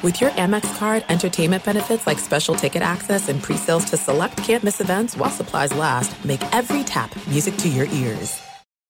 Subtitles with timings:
[0.00, 4.80] With your Amex card, entertainment benefits like special ticket access and pre-sales to select campus
[4.80, 8.40] events while supplies last, make every tap music to your ears.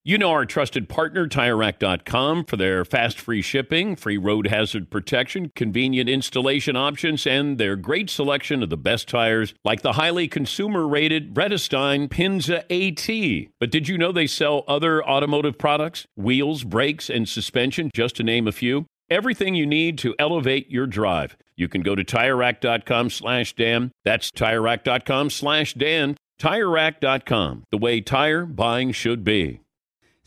[0.04, 5.50] You know our trusted partner, TireRack.com, for their fast free shipping, free road hazard protection,
[5.56, 10.86] convenient installation options, and their great selection of the best tires, like the highly consumer
[10.86, 13.48] rated Vredestein Pinza AT.
[13.58, 16.06] But did you know they sell other automotive products?
[16.16, 18.84] Wheels, brakes, and suspension, just to name a few.
[19.10, 21.36] Everything you need to elevate your drive.
[21.56, 23.92] You can go to TireRack.com slash Dan.
[24.04, 26.16] That's TireRack.com slash Dan.
[26.38, 29.60] TireRack.com, the way tire buying should be.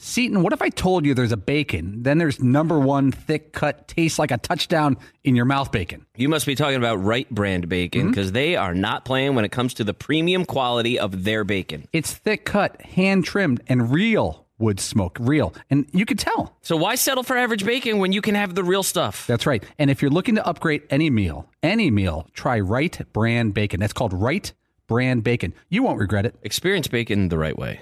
[0.03, 3.87] Seaton, what if I told you there's a bacon, then there's number one thick cut,
[3.87, 6.07] tastes like a touchdown in your mouth bacon?
[6.17, 8.33] You must be talking about Wright brand bacon because mm-hmm.
[8.33, 11.87] they are not playing when it comes to the premium quality of their bacon.
[11.93, 15.53] It's thick cut, hand trimmed, and real wood smoke, real.
[15.69, 16.55] And you could tell.
[16.61, 19.27] So why settle for average bacon when you can have the real stuff?
[19.27, 19.63] That's right.
[19.77, 23.79] And if you're looking to upgrade any meal, any meal, try Wright brand bacon.
[23.79, 24.53] That's called Wright
[24.87, 25.53] brand bacon.
[25.69, 26.35] You won't regret it.
[26.43, 27.81] Experience bacon the right way.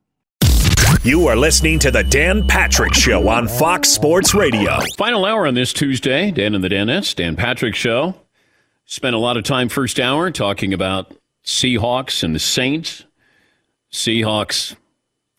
[1.03, 4.77] You are listening to the Dan Patrick Show on Fox Sports Radio.
[4.99, 8.13] Final hour on this Tuesday, Dan and the Danettes, Dan Patrick Show.
[8.85, 11.11] Spent a lot of time first hour talking about
[11.43, 13.05] Seahawks and the Saints.
[13.91, 14.75] Seahawks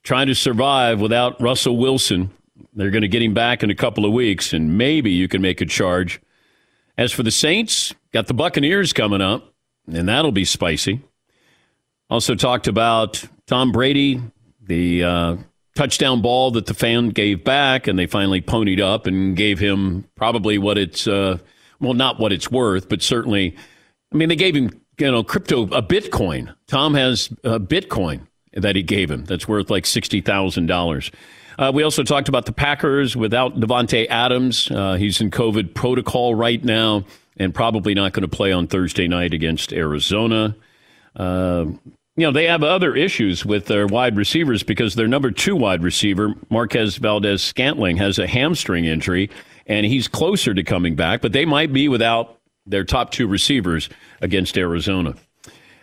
[0.03, 2.33] trying to survive without Russell Wilson.
[2.75, 5.43] They're going to get him back in a couple of weeks, and maybe you can
[5.43, 6.21] make a charge.
[6.99, 9.55] As for the Saints, got the Buccaneers coming up,
[9.87, 11.03] and that'll be spicy.
[12.11, 14.21] Also talked about Tom Brady,
[14.61, 15.37] the uh,
[15.75, 20.05] touchdown ball that the fan gave back, and they finally ponied up and gave him
[20.17, 21.39] probably what it's uh,
[21.81, 23.57] well, not what it's worth, but certainly.
[24.13, 26.55] I mean, they gave him you know crypto a Bitcoin.
[26.67, 31.11] Tom has a Bitcoin that he gave him that's worth like sixty thousand uh, dollars.
[31.73, 34.71] We also talked about the Packers without Davante Adams.
[34.71, 37.05] Uh, he's in COVID protocol right now
[37.37, 40.57] and probably not going to play on Thursday night against Arizona.
[42.17, 45.83] You know, they have other issues with their wide receivers because their number two wide
[45.83, 49.31] receiver, Marquez Valdes Scantling, has a hamstring injury
[49.67, 53.89] and he's closer to coming back, but they might be without their top two receivers
[54.21, 55.15] against Arizona.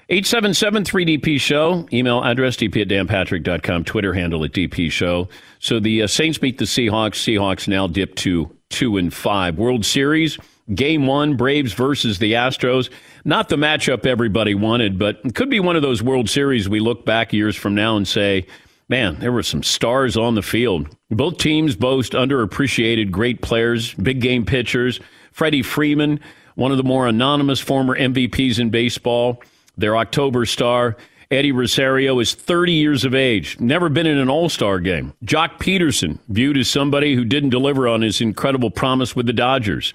[0.10, 5.30] 877 3DP Show, email address dp at danpatrick.com, Twitter handle at DP Show.
[5.60, 7.16] So the uh, Saints beat the Seahawks.
[7.16, 9.58] Seahawks now dip to 2 and 5.
[9.58, 10.38] World Series.
[10.74, 12.90] Game one, Braves versus the Astros.
[13.26, 16.80] Not the matchup everybody wanted, but it could be one of those World Series we
[16.80, 18.46] look back years from now and say,
[18.88, 20.96] man, there were some stars on the field.
[21.10, 25.00] Both teams boast underappreciated great players, big game pitchers.
[25.32, 26.20] Freddie Freeman,
[26.56, 29.42] one of the more anonymous former MVPs in baseball,
[29.78, 30.98] their October star.
[31.32, 35.14] Eddie Rosario is 30 years of age, never been in an All Star game.
[35.24, 39.94] Joc Pederson, viewed as somebody who didn't deliver on his incredible promise with the Dodgers.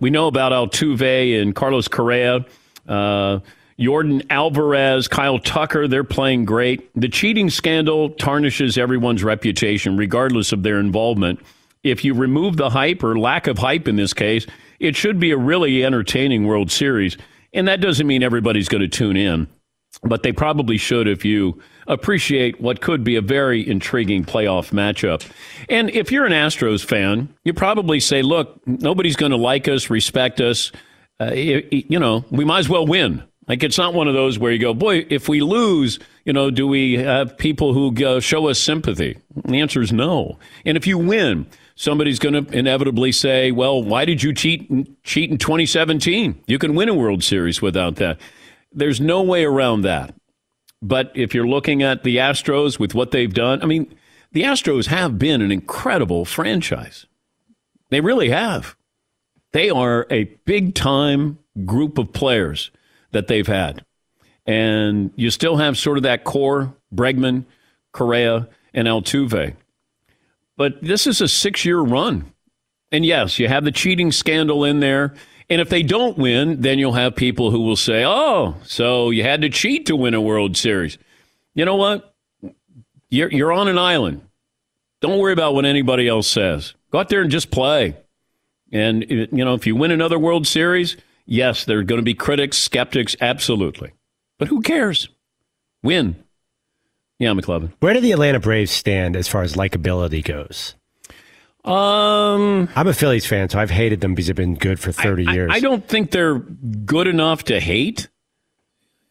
[0.00, 2.44] We know about Altuve and Carlos Correa,
[2.86, 3.40] uh,
[3.78, 5.86] Yordan Alvarez, Kyle Tucker.
[5.88, 6.90] They're playing great.
[7.00, 11.40] The cheating scandal tarnishes everyone's reputation, regardless of their involvement.
[11.84, 14.46] If you remove the hype or lack of hype in this case,
[14.80, 17.16] it should be a really entertaining World Series.
[17.52, 19.48] And that doesn't mean everybody's going to tune in,
[20.02, 25.28] but they probably should if you appreciate what could be a very intriguing playoff matchup.
[25.68, 29.90] And if you're an Astros fan, you probably say, look, nobody's going to like us,
[29.90, 30.70] respect us.
[31.18, 33.24] Uh, you know, we might as well win.
[33.48, 36.50] Like it's not one of those where you go, boy, if we lose, you know,
[36.50, 39.18] do we have people who uh, show us sympathy?
[39.42, 40.38] And the answer is no.
[40.66, 44.68] And if you win, somebody's going to inevitably say, well, why did you cheat
[45.02, 46.42] cheat in 2017?
[46.46, 48.20] You can win a World Series without that.
[48.70, 50.14] There's no way around that.
[50.80, 53.94] But if you're looking at the Astros with what they've done, I mean,
[54.32, 57.06] the Astros have been an incredible franchise.
[57.90, 58.76] They really have.
[59.52, 62.70] They are a big time group of players
[63.12, 63.84] that they've had.
[64.46, 67.44] And you still have sort of that core Bregman,
[67.92, 69.54] Correa, and Altuve.
[70.56, 72.32] But this is a six year run.
[72.90, 75.14] And yes, you have the cheating scandal in there.
[75.50, 79.22] And if they don't win, then you'll have people who will say, oh, so you
[79.22, 80.98] had to cheat to win a World Series.
[81.54, 82.14] You know what?
[83.08, 84.22] You're, you're on an island.
[85.00, 86.74] Don't worry about what anybody else says.
[86.90, 87.96] Go out there and just play.
[88.70, 92.14] And, you know, if you win another World Series, yes, there are going to be
[92.14, 93.92] critics, skeptics, absolutely.
[94.38, 95.08] But who cares?
[95.82, 96.22] Win.
[97.18, 97.72] Yeah, McLovin.
[97.80, 100.74] Where do the Atlanta Braves stand as far as likability goes?
[101.68, 105.26] Um, I'm a Phillies fan, so I've hated them because they've been good for 30
[105.26, 105.50] I, years.
[105.52, 108.08] I don't think they're good enough to hate.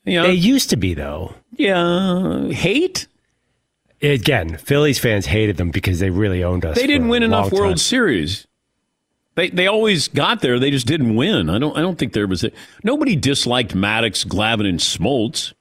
[0.06, 1.36] You know, They used to be, though.
[1.51, 3.07] yeah, hate.
[4.01, 6.77] Again, Phillies fans hated them because they really owned us.
[6.77, 7.77] They didn't win enough World time.
[7.77, 8.48] Series.
[9.36, 10.59] They they always got there.
[10.59, 11.50] They just didn't win.
[11.50, 12.51] I don't I don't think there was a,
[12.83, 15.54] nobody disliked Maddux, Glavine, and Smoltz.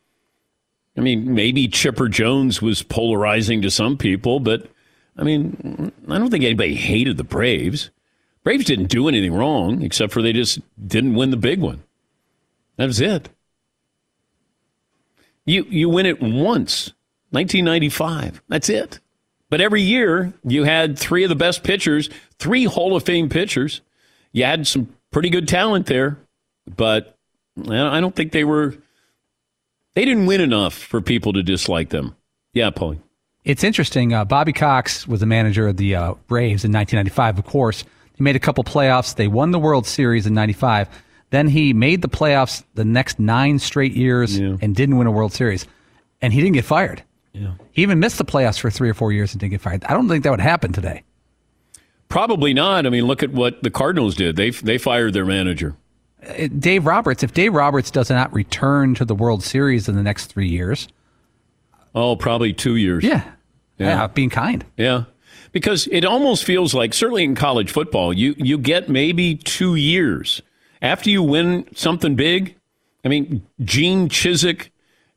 [0.97, 4.71] I mean, maybe Chipper Jones was polarizing to some people, but
[5.19, 7.91] I mean, I don't think anybody hated the Braves.
[8.45, 11.83] Braves didn't do anything wrong except for they just didn't win the big one.
[12.77, 13.29] That was it.
[15.45, 16.93] You you win it once,
[17.31, 18.43] 1995.
[18.49, 19.01] That's it.
[19.49, 23.81] But every year you had three of the best pitchers, three Hall of Fame pitchers.
[24.33, 26.19] You had some pretty good talent there,
[26.77, 27.17] but
[27.57, 28.75] I don't think they were.
[29.95, 32.17] They didn't win enough for people to dislike them.
[32.53, 32.99] Yeah, Paulie.
[33.47, 34.13] It's interesting.
[34.13, 37.39] Uh, Bobby Cox was the manager of the uh, Braves in 1995.
[37.39, 37.85] Of course,
[38.15, 39.15] he made a couple playoffs.
[39.15, 40.89] They won the World Series in '95.
[41.31, 44.57] Then he made the playoffs the next nine straight years Yeah.
[44.61, 45.65] and didn't win a World Series.
[46.21, 47.03] And he didn't get fired.
[47.33, 47.53] Yeah.
[47.73, 49.85] He even missed the playoffs for three or four years and didn't get fired.
[49.85, 51.03] I don't think that would happen today.
[52.09, 52.85] Probably not.
[52.87, 54.35] I mean, look at what the Cardinals did.
[54.37, 55.77] They they fired their manager.
[56.27, 60.03] Uh, Dave Roberts, if Dave Roberts does not return to the World Series in the
[60.03, 60.89] next three years,
[61.95, 63.03] Oh, probably two years.
[63.05, 63.23] yeah,
[63.79, 63.87] Yeah.
[63.89, 64.65] yeah, being kind.
[64.77, 65.05] Yeah.
[65.53, 70.43] Because it almost feels like, certainly in college football, you, you get maybe two years
[70.83, 72.57] after you win something big.
[73.05, 74.69] I mean, Gene Chizik,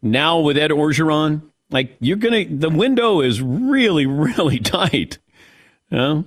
[0.01, 5.17] now with Ed Orgeron, like you're going to, the window is really, really tight.
[5.89, 6.25] You know?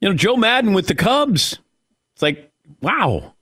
[0.00, 1.58] you know, Joe Maddon with the Cubs.
[2.14, 2.50] It's like,
[2.80, 3.34] wow.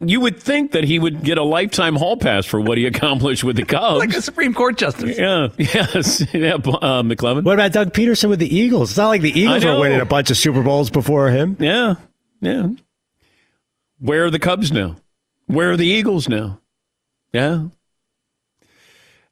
[0.00, 3.44] You would think that he would get a lifetime hall pass for what he accomplished
[3.44, 3.98] with the Cubs.
[3.98, 5.18] Like a Supreme Court justice.
[5.18, 7.44] yeah, yes, yeah, uh, McLovin.
[7.44, 8.90] What about Doug Pederson with the Eagles?
[8.90, 9.74] It's not like the Eagles know.
[9.74, 11.56] were winning a bunch of Super Bowls before him.
[11.58, 11.94] Yeah,
[12.40, 12.68] yeah.
[13.98, 14.96] Where are the Cubs now?
[15.46, 16.60] Where are the Eagles now?
[17.32, 17.66] Yeah.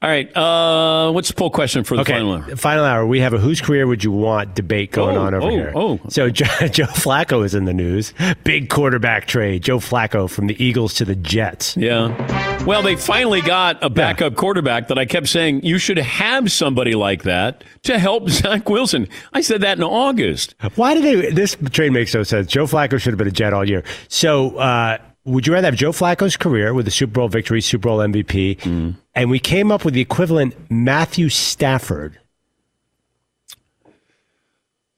[0.02, 0.36] All right.
[0.36, 2.56] Uh, what's the poll question for the Okay, final hour?
[2.56, 3.06] final hour.
[3.06, 5.72] We have a whose career would you want debate going Oh, on over oh, here.
[5.76, 6.00] oh.
[6.08, 8.12] So Joe, Joe Flacco is in the news.
[8.42, 9.62] Big quarterback trade.
[9.62, 11.76] Joe Flacco from the Eagles to the Jets.
[11.76, 12.64] Yeah.
[12.64, 16.94] Well, they finally got a backup quarterback that I kept saying you should have somebody
[16.96, 19.06] like that to help Zach Wilson.
[19.32, 20.56] I said that in August.
[20.74, 21.30] Why did they?
[21.30, 22.48] This trade makes no sense.
[22.48, 23.84] Joe Flacco should have been a Jet all year.
[24.08, 27.88] So, uh, would you rather have Joe Flacco's career with a Super Bowl victory, Super
[27.88, 28.96] Bowl MVP, Mm.
[29.14, 32.18] and we came up with the equivalent Matthew Stafford?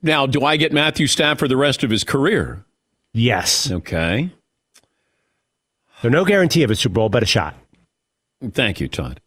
[0.03, 2.65] Now, do I get Matthew Stafford the rest of his career?
[3.13, 3.71] Yes.
[3.71, 4.31] Okay.
[6.03, 7.55] So no guarantee of a Super Bowl, but a shot.
[8.53, 9.21] Thank you, Todd.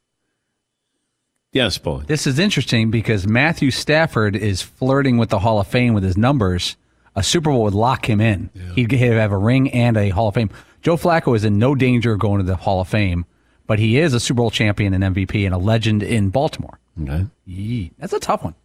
[1.51, 2.03] Yes, boy.
[2.05, 6.17] This is interesting because Matthew Stafford is flirting with the Hall of Fame with his
[6.17, 6.75] numbers.
[7.15, 8.51] A Super Bowl would lock him in.
[8.75, 10.51] He'd have a ring and a Hall of Fame.
[10.87, 13.25] Joe Flacco is in no danger of going to the Hall of Fame,
[13.65, 16.79] but he is a Super Bowl champion and MVP and a legend in Baltimore.
[17.03, 17.25] Okay.
[17.43, 17.91] Yee.
[17.97, 18.55] That's a tough one.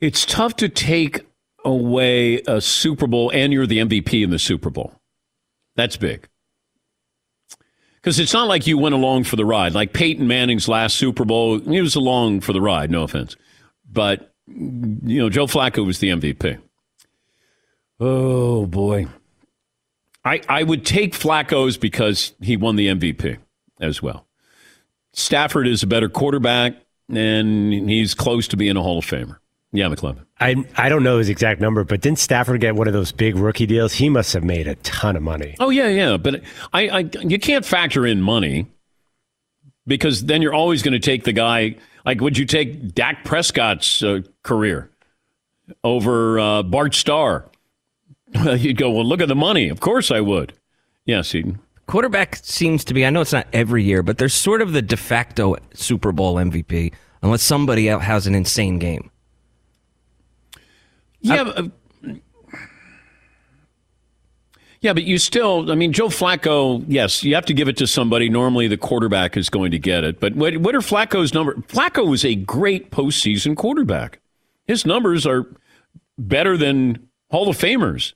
[0.00, 1.26] It's tough to take
[1.66, 4.94] away a Super Bowl and you're the MVP in the Super Bowl.
[5.76, 6.26] That's big.
[7.96, 9.74] Because it's not like you went along for the ride.
[9.74, 13.36] Like Peyton Manning's last Super Bowl, he was along for the ride, no offense.
[13.86, 16.58] But, you know, Joe Flacco was the MVP.
[18.00, 19.08] Oh, boy.
[20.24, 23.38] I, I would take Flacco's because he won the MVP
[23.80, 24.26] as well.
[25.12, 26.74] Stafford is a better quarterback,
[27.08, 29.38] and he's close to being a Hall of Famer.
[29.72, 30.26] Yeah, McClellan.
[30.38, 33.36] I I don't know his exact number, but didn't Stafford get one of those big
[33.36, 33.94] rookie deals?
[33.94, 35.56] He must have made a ton of money.
[35.60, 36.42] Oh yeah, yeah, but
[36.74, 38.66] I, I you can't factor in money
[39.86, 41.76] because then you're always going to take the guy.
[42.04, 44.90] Like, would you take Dak Prescott's uh, career
[45.82, 47.46] over uh, Bart Starr?
[48.34, 49.68] Well, you'd go, well, look at the money.
[49.68, 50.54] Of course, I would.
[51.04, 51.58] Yes, Eden.
[51.86, 54.82] Quarterback seems to be, I know it's not every year, but there's sort of the
[54.82, 59.10] de facto Super Bowl MVP unless somebody out has an insane game.
[61.20, 61.44] Yeah.
[61.44, 61.68] but, uh,
[64.80, 67.86] yeah, but you still, I mean, Joe Flacco, yes, you have to give it to
[67.86, 68.28] somebody.
[68.28, 70.18] Normally the quarterback is going to get it.
[70.18, 71.58] But what, what are Flacco's numbers?
[71.68, 74.18] Flacco was a great postseason quarterback.
[74.66, 75.46] His numbers are
[76.18, 78.14] better than Hall of Famers.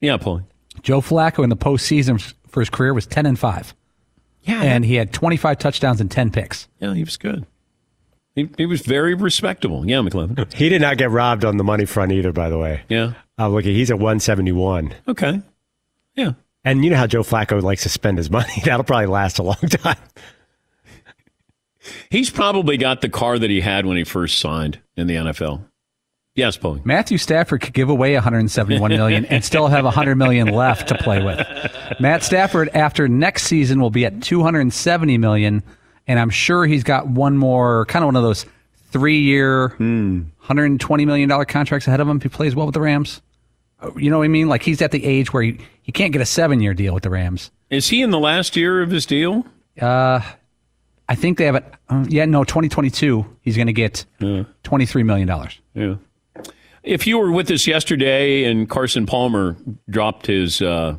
[0.00, 0.42] Yeah, Paul.
[0.82, 3.74] Joe Flacco in the postseason for his career was 10 and 5.
[4.42, 4.62] Yeah.
[4.62, 6.68] And he had 25 touchdowns and 10 picks.
[6.80, 7.46] yeah, he was good.
[8.34, 9.84] He, he was very respectable.
[9.88, 10.52] Yeah, McLovin.
[10.54, 12.82] He did not get robbed on the money front either, by the way.
[12.88, 13.14] Yeah.
[13.38, 13.74] Uh, I'm looking.
[13.74, 14.94] He's at 171.
[15.08, 15.42] Okay.
[16.14, 16.32] Yeah.
[16.64, 18.52] And you know how Joe Flacco likes to spend his money.
[18.64, 19.96] That'll probably last a long time.
[22.10, 25.64] He's probably got the car that he had when he first signed in the NFL.
[26.38, 26.84] Yes, Paulie.
[26.86, 31.20] Matthew Stafford could give away 171 million and still have 100 million left to play
[31.20, 31.44] with.
[31.98, 35.64] Matt Stafford after next season will be at 270 million
[36.06, 38.46] and I'm sure he's got one more kind of one of those
[38.92, 43.20] 3-year 120 million dollar contracts ahead of him if he plays well with the Rams.
[43.96, 44.48] You know what I mean?
[44.48, 47.10] Like he's at the age where he, he can't get a 7-year deal with the
[47.10, 47.50] Rams.
[47.68, 49.44] Is he in the last year of his deal?
[49.80, 50.20] Uh
[51.08, 51.64] I think they have it.
[51.88, 53.24] Uh, yeah, no, 2022.
[53.40, 54.04] He's going to get
[54.62, 55.58] 23 million dollars.
[55.74, 55.94] Yeah.
[56.88, 59.56] If you were with us yesterday and Carson Palmer
[59.90, 60.96] dropped his uh,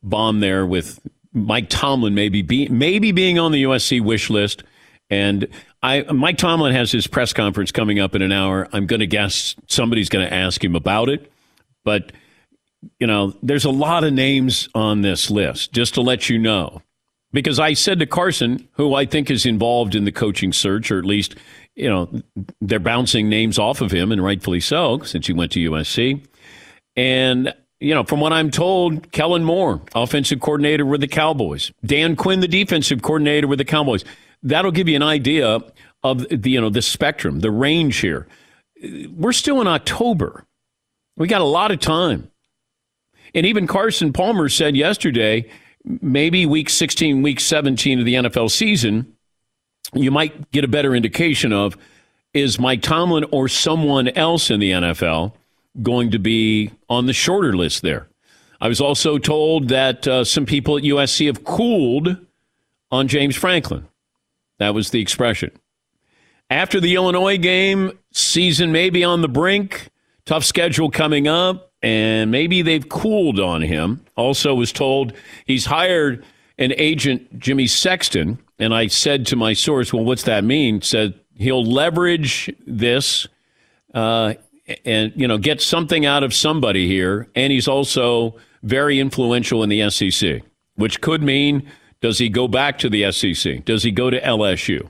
[0.00, 1.00] bomb there with
[1.32, 4.62] Mike Tomlin maybe be, maybe being on the USC wish list,
[5.10, 5.48] and
[5.82, 8.68] I Mike Tomlin has his press conference coming up in an hour.
[8.72, 11.32] I'm going to guess somebody's going to ask him about it,
[11.84, 12.12] but
[13.00, 15.72] you know, there's a lot of names on this list.
[15.72, 16.82] Just to let you know,
[17.32, 20.98] because I said to Carson, who I think is involved in the coaching search, or
[20.98, 21.34] at least,
[21.74, 22.22] you know,
[22.60, 26.24] they're bouncing names off of him, and rightfully so, since he went to USC.
[26.96, 32.16] And, you know, from what I'm told, Kellen Moore, offensive coordinator with the Cowboys, Dan
[32.16, 34.04] Quinn, the defensive coordinator with the Cowboys.
[34.42, 35.60] That'll give you an idea
[36.02, 38.26] of the, you know, the spectrum, the range here.
[39.10, 40.44] We're still in October.
[41.16, 42.30] We got a lot of time.
[43.34, 45.48] And even Carson Palmer said yesterday,
[45.84, 49.16] maybe week 16, week 17 of the NFL season,
[49.94, 51.76] you might get a better indication of
[52.34, 55.32] is Mike Tomlin or someone else in the NFL
[55.82, 58.08] going to be on the shorter list there.
[58.60, 62.16] I was also told that uh, some people at USC have cooled
[62.90, 63.86] on James Franklin.
[64.58, 65.50] That was the expression.
[66.48, 69.88] After the Illinois game, season maybe on the brink,
[70.26, 74.04] tough schedule coming up, and maybe they've cooled on him.
[74.16, 75.12] Also, was told
[75.46, 76.24] he's hired
[76.58, 81.14] an agent, Jimmy Sexton, and I said to my source, "Well, what's that mean?" Said
[81.34, 83.26] he'll leverage this,
[83.94, 84.34] uh,
[84.84, 89.68] and you know, get something out of somebody here, and he's also very influential in
[89.68, 90.42] the SEC,
[90.76, 91.68] which could mean
[92.00, 93.64] does he go back to the SEC?
[93.64, 94.88] Does he go to LSU?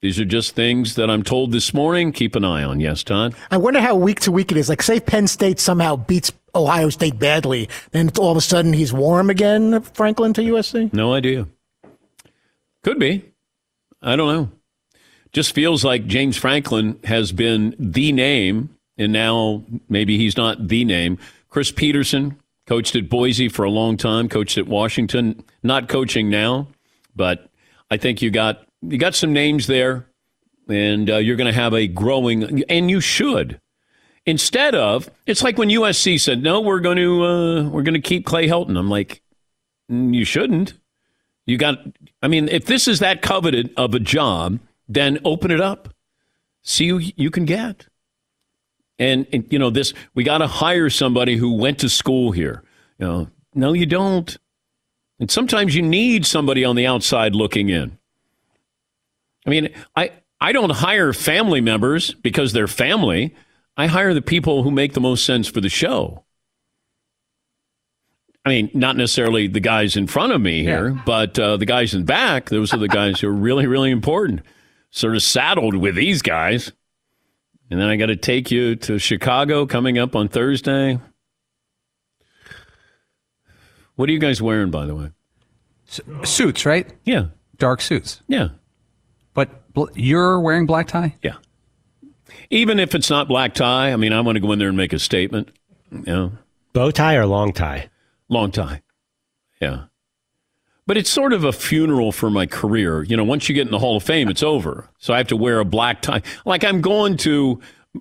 [0.00, 2.10] These are just things that I'm told this morning.
[2.12, 2.80] Keep an eye on.
[2.80, 3.34] Yes, Todd.
[3.50, 4.68] I wonder how week to week it is.
[4.68, 8.92] Like, say Penn State somehow beats Ohio State badly, then all of a sudden he's
[8.92, 10.92] warm again, Franklin to USC?
[10.92, 11.46] No idea.
[12.84, 13.24] Could be.
[14.02, 14.50] I don't know.
[15.32, 20.84] Just feels like James Franklin has been the name, and now maybe he's not the
[20.84, 21.18] name.
[21.48, 26.68] Chris Petersen coached at Boise for a long time, coached at Washington, not coaching now,
[27.16, 27.48] but
[27.90, 30.06] I think you got you got some names there,
[30.68, 33.60] and uh, you're going to have a growing, and you should.
[34.26, 38.00] Instead of, it's like when USC said, "No, we're going to uh, we're going to
[38.00, 39.22] keep Clay Helton." I'm like,
[39.90, 40.74] "Mm, you shouldn't.
[41.46, 41.78] You got,
[42.22, 45.92] I mean, if this is that coveted of a job, then open it up,
[46.62, 47.86] see who you can get.
[48.98, 52.62] And, and you know, this, we got to hire somebody who went to school here.
[52.98, 54.36] You know, no, you don't.
[55.18, 57.98] And sometimes you need somebody on the outside looking in.
[59.46, 63.34] I mean, I, I don't hire family members because they're family.
[63.76, 66.24] I hire the people who make the most sense for the show.
[68.44, 71.94] I mean, not necessarily the guys in front of me here, but uh, the guys
[71.94, 74.42] in back, those are the guys who are really, really important.
[74.90, 76.70] Sort of saddled with these guys.
[77.70, 80.98] And then I got to take you to Chicago coming up on Thursday.
[83.96, 85.10] What are you guys wearing, by the way?
[86.24, 86.92] Suits, right?
[87.04, 87.26] Yeah.
[87.56, 88.20] Dark suits.
[88.26, 88.48] Yeah.
[89.32, 91.16] But bl- you're wearing black tie?
[91.22, 91.36] Yeah.
[92.50, 94.76] Even if it's not black tie, I mean, I want to go in there and
[94.76, 95.50] make a statement.
[95.90, 96.32] You know,
[96.72, 97.88] Bow tie or long tie?
[98.34, 98.82] Long time.
[99.60, 99.84] Yeah.
[100.86, 103.02] But it's sort of a funeral for my career.
[103.04, 104.90] You know, once you get in the Hall of Fame, it's over.
[104.98, 106.22] So I have to wear a black tie.
[106.44, 107.60] Like I'm going to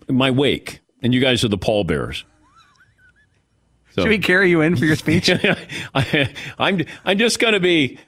[0.10, 2.26] my wake, and you guys are the pallbearers.
[3.92, 5.30] So, Should we carry you in for your speech?
[5.30, 8.00] I, I'm I'm just going to be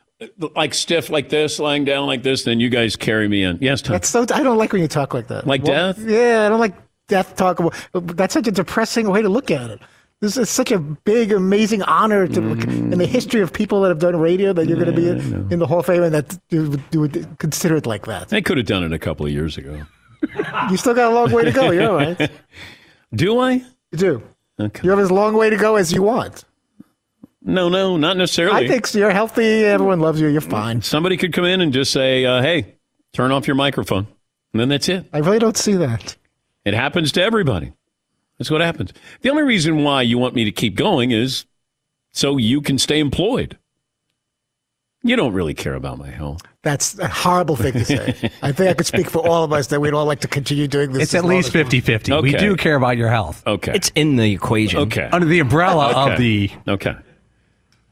[0.56, 2.44] like stiff like this, lying down like this.
[2.44, 3.60] Then you guys carry me in.
[3.62, 3.94] Yes, Tom.
[3.94, 4.26] That's so.
[4.34, 5.46] I don't like when you talk like that.
[5.46, 6.00] Like death?
[6.00, 6.76] Yeah, I don't like
[7.08, 7.62] death talk.
[7.94, 9.80] That's such a depressing way to look at it.
[10.26, 12.92] This is such a big, amazing honor to Mm.
[12.94, 15.52] in the history of people that have done radio that you're going to be in,
[15.52, 18.30] in the Hall of Fame and that you would, consider it like that.
[18.30, 19.82] They could have done it a couple of years ago.
[20.72, 21.70] You still got a long way to go.
[21.70, 22.32] You're all right.
[23.14, 23.52] Do I?
[23.92, 24.24] You do.
[24.60, 24.82] Okay.
[24.84, 26.44] You have as long way to go as you want.
[27.44, 28.66] No, no, not necessarily.
[28.66, 28.98] I think so.
[28.98, 29.64] you're healthy.
[29.64, 30.28] Everyone loves you.
[30.28, 30.82] You're fine.
[30.82, 32.74] somebody could come in and just say, uh, "Hey,
[33.14, 34.08] turn off your microphone."
[34.54, 35.06] And then that's it.
[35.14, 36.16] I really don't see that.
[36.66, 37.74] It happens to everybody.
[38.38, 38.92] That's what happens.
[39.22, 41.46] The only reason why you want me to keep going is
[42.12, 43.58] so you can stay employed.
[45.04, 46.42] You don't really care about my health.
[46.64, 48.32] That's a horrible thing to say.
[48.42, 50.68] I think I could speak for all of us that we'd all like to continue
[50.68, 51.04] doing this.
[51.04, 52.22] It's at least as- 50 50.
[52.22, 53.44] We do care about your health.
[53.46, 53.72] Okay.
[53.76, 54.80] It's in the equation.
[54.80, 55.08] okay.
[55.12, 56.14] Under the umbrella Okay.
[56.14, 56.52] of the.
[56.68, 56.96] Okay.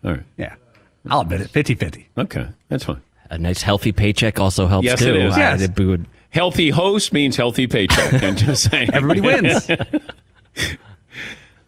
[0.04, 0.24] All right.
[0.38, 0.56] Yeah.
[1.08, 2.10] I'll admit it 50 50.
[2.18, 2.48] Okay.
[2.70, 3.02] That's fine.
[3.30, 5.10] A nice healthy paycheck also helps Yes, too.
[5.10, 5.34] it is.
[5.36, 5.62] I- Yes.
[5.62, 8.24] it would- Healthy host means healthy paycheck.
[8.24, 8.90] I'm just saying.
[8.92, 9.70] Everybody wins.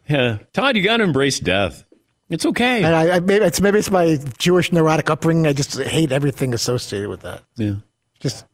[0.08, 0.38] Yeah.
[0.54, 1.84] Todd, you got to embrace death.
[2.30, 2.84] It's okay.
[2.84, 5.48] And I, I, maybe it's maybe it's my Jewish neurotic upbringing.
[5.48, 7.44] I just hate everything associated with that.
[7.56, 7.76] yeah.
[8.20, 8.46] Just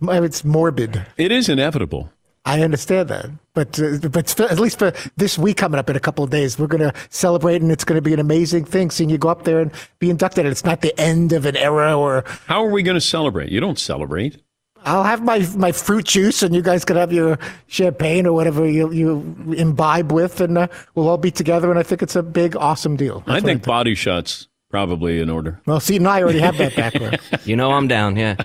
[0.00, 1.06] it's morbid.
[1.16, 2.10] It is inevitable.
[2.46, 6.00] I understand that, but uh, but at least for this week coming up in a
[6.00, 8.90] couple of days, we're going to celebrate, and it's going to be an amazing thing
[8.90, 10.44] seeing you go up there and be inducted.
[10.44, 13.50] It's not the end of an era, or How are we going to celebrate?
[13.50, 14.42] You don't celebrate.
[14.84, 18.68] I'll have my my fruit juice, and you guys can have your champagne or whatever
[18.68, 21.70] you you imbibe with, and uh, we'll all be together.
[21.70, 23.22] And I think it's a big, awesome deal.
[23.26, 25.60] I That's what think body shots probably in order.
[25.66, 27.18] Well, see, and I already have that background.
[27.44, 28.36] You know I'm down, yeah.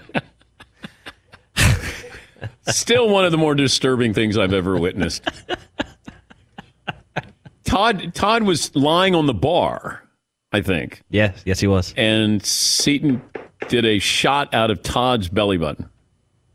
[2.68, 5.24] Still one of the more disturbing things I've ever witnessed.
[7.64, 10.04] Todd Todd was lying on the bar,
[10.52, 11.94] I think, Yes, yes he was.
[11.98, 13.22] and Seaton
[13.68, 15.90] did a shot out of Todd's belly button.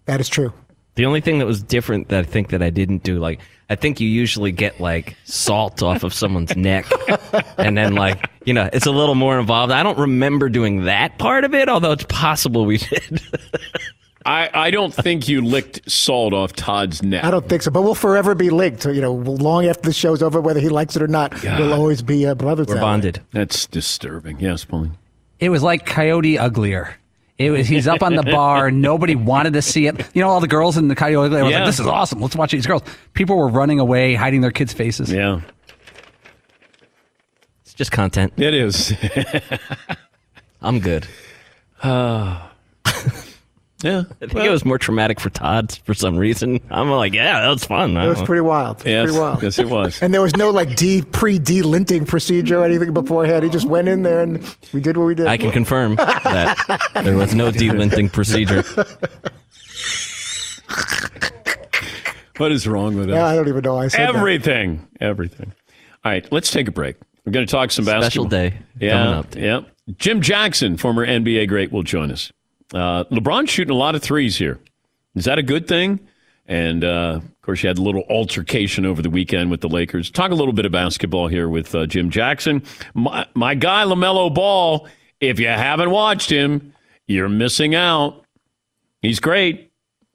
[0.07, 0.53] That is true.
[0.97, 3.75] The only thing that was different that I think that I didn't do, like I
[3.75, 6.87] think you usually get like salt off of someone's neck,
[7.59, 9.73] and then like you know it's a little more involved.
[9.73, 13.21] I don't remember doing that part of it, although it's possible we did.
[14.27, 17.25] I, I don't think you licked salt off Todd's neck.
[17.25, 18.87] I don't think so, but we'll forever be linked.
[18.87, 22.01] You know, long after the show's over, whether he likes it or not, we'll always
[22.01, 22.69] be uh, brothers.
[22.69, 22.87] We're that way.
[22.87, 23.23] bonded.
[23.33, 24.41] That's disturbing.
[24.41, 24.97] Yes, Pauline.
[25.41, 26.97] It was like Coyote Uglier.
[27.37, 28.71] It was he's up on the bar.
[28.71, 30.09] Nobody wanted to see it.
[30.15, 31.59] You know, all the girls in the Coyote Uglier were Yeah.
[31.59, 32.21] like, "This is awesome.
[32.21, 35.11] Let's watch these girls." People were running away, hiding their kids' faces.
[35.13, 35.41] Yeah,
[37.63, 38.33] It's just content.
[38.37, 38.93] it is.
[40.63, 41.07] I'm good.
[41.87, 42.51] Ah.
[43.85, 44.03] Yeah.
[44.23, 46.59] I think it was more traumatic for Todd for some reason.
[46.71, 47.97] I'm like, yeah, that was fun.
[47.97, 48.79] It was pretty wild.
[48.79, 49.43] It was Yes, pretty wild.
[49.43, 50.03] yes, it was.
[50.03, 53.45] And there was no like de pre delinting procedure or anything beforehand.
[53.45, 54.43] He just went in there and
[54.73, 55.27] we did what we did.
[55.27, 58.65] I can confirm that there was no delinting procedure.
[62.37, 63.79] What is wrong with Yeah, I don't even know.
[63.79, 64.17] I said that.
[64.17, 65.53] Everything, everything.
[66.05, 66.97] All right, let's take a break.
[67.25, 68.29] We're going to talk some Special basketball.
[68.29, 69.35] day Yeah, coming up.
[69.37, 69.61] yeah.
[69.99, 72.33] Jim Jackson, former NBA great, will join us.
[72.73, 74.59] Uh, LeBron's shooting a lot of threes here.
[75.15, 76.01] Is that a good thing?
[76.47, 80.11] And uh, of course, you had a little altercation over the weekend with the Lakers.
[80.11, 82.63] Talk a little bit of basketball here with uh, Jim Jackson.
[82.95, 84.87] My, my guy, LaMelo Ball,
[85.21, 86.75] if you haven't watched him,
[87.07, 88.25] you're missing out.
[89.01, 89.73] He's great.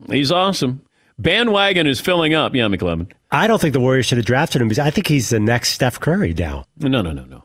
[0.07, 0.81] He's awesome.
[1.19, 2.55] Bandwagon is filling up.
[2.55, 3.12] Yeah, McLovin.
[3.29, 5.69] I don't think the Warriors should have drafted him because I think he's the next
[5.73, 6.63] Steph Curry now.
[6.77, 7.43] No, no, no, no.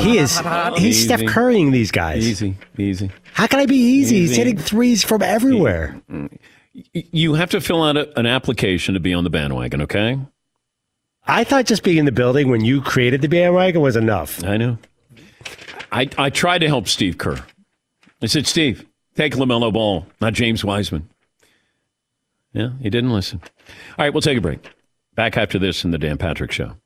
[0.00, 0.38] He is.
[0.76, 1.06] He's Easy.
[1.06, 2.26] Steph Currying these guys.
[2.28, 3.10] Easy, easy.
[3.32, 4.20] How can I be easy?
[4.20, 6.00] He's hitting threes from everywhere.
[6.92, 10.18] You have to fill out a, an application to be on the bandwagon, okay?
[11.26, 14.44] I thought just being in the building when you created the bandwagon was enough.
[14.44, 14.78] I know.
[15.90, 17.42] I, I tried to help Steve Kerr.
[18.22, 21.08] I said, Steve, take LaMelo Ball, not James Wiseman.
[22.52, 23.40] Yeah, he didn't listen.
[23.42, 24.70] All right, we'll take a break.
[25.14, 26.76] Back after this in the Dan Patrick Show.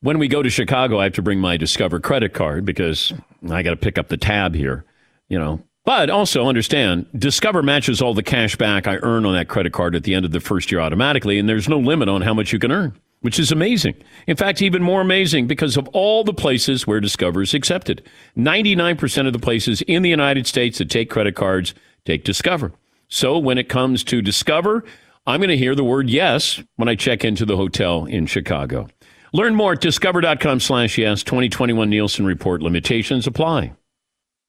[0.00, 3.12] When we go to Chicago, I have to bring my Discover credit card because
[3.50, 4.84] I got to pick up the tab here,
[5.28, 5.62] you know.
[5.84, 9.94] But also understand, Discover matches all the cash back I earn on that credit card
[9.94, 12.52] at the end of the first year automatically, and there's no limit on how much
[12.52, 13.94] you can earn, which is amazing.
[14.26, 18.02] In fact, even more amazing because of all the places where Discover is accepted.
[18.36, 21.72] 99% of the places in the United States that take credit cards
[22.04, 22.72] take Discover.
[23.08, 24.84] So when it comes to Discover,
[25.26, 28.88] I'm going to hear the word yes when I check into the hotel in Chicago.
[29.32, 31.22] Learn more at discover.com slash yes.
[31.22, 33.72] 2021 Nielsen Report limitations apply.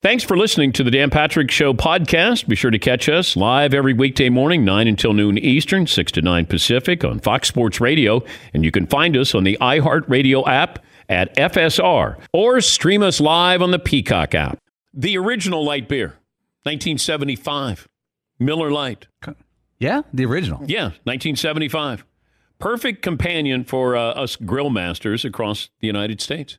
[0.04, 2.48] Thanks for listening to the Dan Patrick Show podcast.
[2.48, 6.22] Be sure to catch us live every weekday morning, 9 until noon Eastern, 6 to
[6.22, 8.24] 9 Pacific on Fox Sports Radio.
[8.54, 13.63] And you can find us on the iHeartRadio app at FSR or stream us live
[13.63, 14.60] on the Peacock app.
[14.93, 16.10] The original light beer,
[16.63, 17.88] 1975.
[18.39, 19.08] Miller Lite.
[19.80, 20.60] Yeah, the original.
[20.65, 22.04] Yeah, 1975.
[22.60, 26.58] Perfect companion for uh, us grill masters across the United States.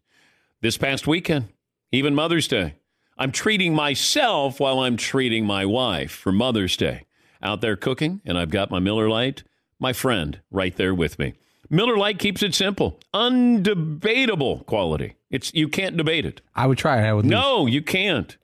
[0.61, 1.49] This past weekend,
[1.91, 2.75] even Mother's Day,
[3.17, 7.05] I'm treating myself while I'm treating my wife for Mother's Day.
[7.43, 9.45] Out there cooking, and I've got my Miller Lite,
[9.79, 11.35] my friend, right there with me.
[11.71, 15.15] Miller Lite keeps it simple, undebatable quality.
[15.31, 16.41] It's you can't debate it.
[16.55, 17.07] I would try it.
[17.07, 17.25] I would.
[17.25, 17.31] lose.
[17.31, 18.37] No, you can't.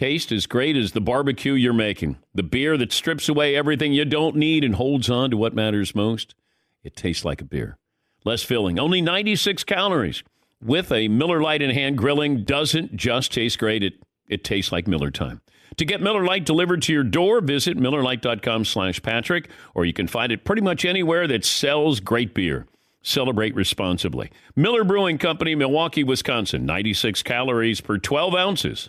[0.00, 2.16] Taste as great as the barbecue you're making.
[2.34, 5.94] The beer that strips away everything you don't need and holds on to what matters
[5.94, 6.34] most.
[6.82, 7.76] It tastes like a beer.
[8.24, 10.22] Less filling, only 96 calories.
[10.64, 14.88] With a Miller Lite in hand, grilling doesn't just taste great, it, it tastes like
[14.88, 15.42] Miller time.
[15.76, 20.06] To get Miller Lite delivered to your door, visit MillerLite.com slash Patrick, or you can
[20.06, 22.66] find it pretty much anywhere that sells great beer.
[23.02, 24.30] Celebrate responsibly.
[24.56, 26.64] Miller Brewing Company, Milwaukee, Wisconsin.
[26.64, 28.88] 96 calories per 12 ounces.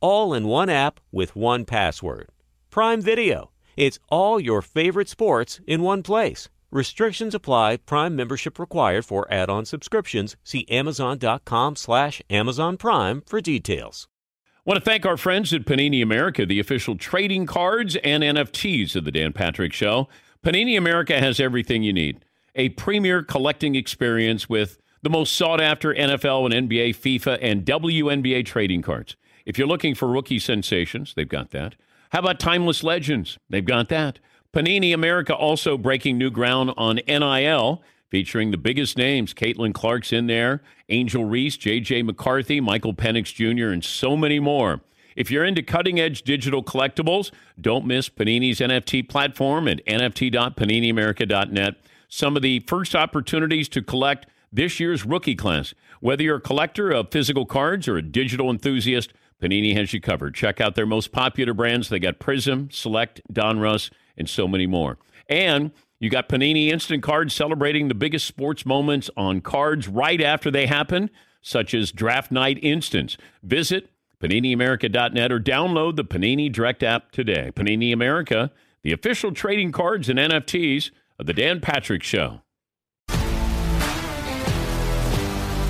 [0.00, 2.30] All in one app with one password.
[2.70, 3.50] Prime Video.
[3.76, 6.48] It's all your favorite sports in one place.
[6.70, 7.78] Restrictions apply.
[7.78, 10.36] Prime membership required for add-on subscriptions.
[10.42, 14.08] See Amazon.com slash Amazon Prime for details.
[14.56, 18.96] I want to thank our friends at Panini America, the official trading cards and NFTs
[18.96, 20.08] of the Dan Patrick Show.
[20.42, 22.24] Panini America has everything you need.
[22.54, 28.46] A premier collecting experience with the most sought after NFL and NBA, FIFA, and WNBA
[28.46, 29.16] trading cards.
[29.44, 31.74] If you're looking for rookie sensations, they've got that.
[32.10, 33.38] How about timeless legends?
[33.48, 34.18] They've got that.
[34.52, 39.32] Panini America also breaking new ground on NIL, featuring the biggest names.
[39.32, 42.02] Caitlin Clark's in there, Angel Reese, J.J.
[42.02, 44.80] McCarthy, Michael Penix Jr., and so many more.
[45.16, 51.74] If you're into cutting edge digital collectibles, don't miss Panini's NFT platform at nft.paniniamerica.net.
[52.08, 55.74] Some of the first opportunities to collect this year's rookie class.
[56.00, 60.34] Whether you're a collector of physical cards or a digital enthusiast, Panini has you covered.
[60.34, 61.88] Check out their most popular brands.
[61.88, 64.98] They got Prism, Select, Donruss, and so many more.
[65.28, 70.50] And you got Panini Instant Cards celebrating the biggest sports moments on cards right after
[70.50, 71.10] they happen,
[71.42, 73.16] such as Draft Night Instants.
[73.42, 77.50] Visit PaniniAmerica.net or download the Panini Direct app today.
[77.54, 78.50] Panini America,
[78.82, 82.42] the official trading cards and NFTs of The Dan Patrick Show.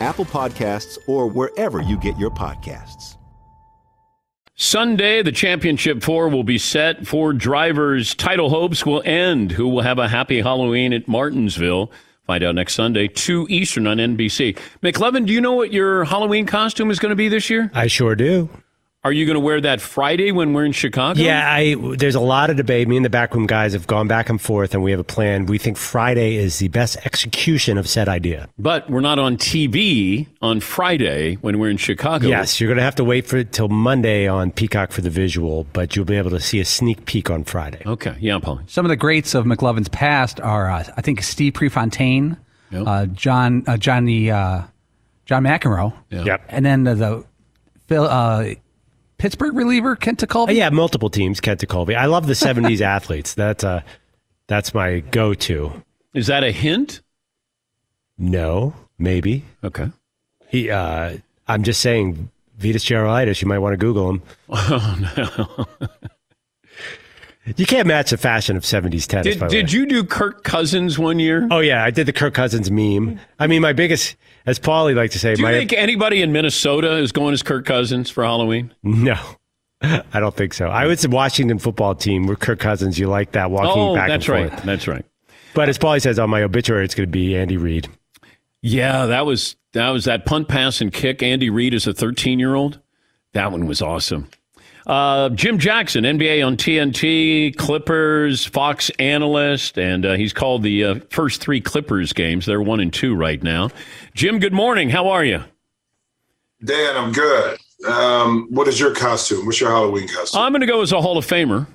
[0.00, 3.16] Apple Podcasts, or wherever you get your podcasts.
[4.60, 8.12] Sunday, the championship four will be set for drivers.
[8.14, 9.52] Title hopes will end.
[9.52, 11.92] Who will have a happy Halloween at Martinsville?
[12.26, 14.58] Find out next Sunday, 2 Eastern on NBC.
[14.82, 17.70] McLovin, do you know what your Halloween costume is going to be this year?
[17.72, 18.50] I sure do.
[19.04, 21.20] Are you going to wear that Friday when we're in Chicago?
[21.20, 22.88] Yeah, I, there's a lot of debate.
[22.88, 25.46] Me and the backroom guys have gone back and forth, and we have a plan.
[25.46, 28.48] We think Friday is the best execution of said idea.
[28.58, 32.26] But we're not on TV on Friday when we're in Chicago.
[32.26, 35.10] Yes, you're going to have to wait for it till Monday on Peacock for the
[35.10, 37.82] visual, but you'll be able to see a sneak peek on Friday.
[37.86, 38.16] Okay.
[38.18, 38.62] Yeah, I'm Paul.
[38.66, 42.36] Some of the greats of McLovin's past are, uh, I think, Steve Prefontaine,
[42.72, 42.84] Yep.
[42.86, 44.62] uh, John uh, Johnny uh,
[45.24, 46.24] John McEnroe, Yeah.
[46.24, 46.44] Yep.
[46.48, 47.24] and then the, the
[47.86, 48.50] Phil, uh,
[49.18, 50.48] Pittsburgh reliever Kent Tekulve.
[50.48, 51.94] Oh, yeah, multiple teams, Kent Colby.
[51.96, 53.34] I love the 70s athletes.
[53.34, 53.82] That's, uh,
[54.46, 55.82] that's my go to.
[56.14, 57.02] Is that a hint?
[58.16, 59.44] No, maybe.
[59.62, 59.90] Okay.
[60.48, 64.22] He, uh, I'm just saying, Vitas Gerulaitis, you might want to Google him.
[64.48, 65.88] Oh, no.
[67.56, 69.24] You can't match the fashion of 70s tennis.
[69.24, 69.72] Did, by did way.
[69.72, 71.48] you do Kirk Cousins one year?
[71.50, 73.18] Oh, yeah, I did the Kirk Cousins meme.
[73.38, 74.16] I mean, my biggest,
[74.48, 77.66] as Paulie like to say, Do you think anybody in Minnesota is going as Kirk
[77.66, 78.74] Cousins for Halloween?
[78.82, 79.16] no,
[79.82, 80.68] I don't think so.
[80.68, 84.08] I was the Washington football team where Kirk Cousins, you like that walking Oh, back
[84.08, 84.50] that's and right.
[84.50, 84.62] forth.
[84.64, 85.04] That's right.
[85.54, 87.88] But as Paulie says on my obituary, it's going to be Andy Reid.
[88.62, 91.22] Yeah, that was that was that punt, pass, and kick.
[91.22, 92.80] Andy Reid as a 13 year old.
[93.34, 94.28] That one was awesome.
[94.86, 100.94] Uh, Jim Jackson, NBA on TNT, Clippers, Fox analyst, and uh, he's called the uh,
[101.10, 102.46] first three Clippers games.
[102.46, 103.70] They're one and two right now.
[104.14, 104.88] Jim, good morning.
[104.90, 105.44] How are you?
[106.64, 107.58] Dan, I'm good.
[107.86, 109.46] Um, what is your costume?
[109.46, 110.40] What's your Halloween costume?
[110.40, 111.66] I'm going to go as a Hall of Famer.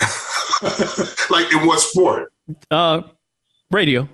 [1.30, 2.32] like in what sport?
[2.70, 3.02] Uh,
[3.70, 4.08] radio.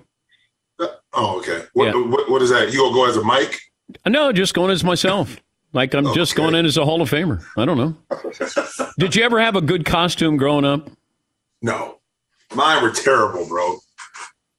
[1.13, 1.63] Oh, okay.
[1.73, 1.93] What, Yeah.
[2.07, 2.71] what, what is that?
[2.71, 3.59] You gonna go as a mic?
[4.05, 5.37] No, just going as myself.
[5.77, 7.45] Like I'm just going in as a Hall of Famer.
[7.55, 7.95] I don't know.
[8.97, 10.89] Did you ever have a good costume growing up?
[11.61, 11.99] No,
[12.55, 13.77] mine were terrible, bro.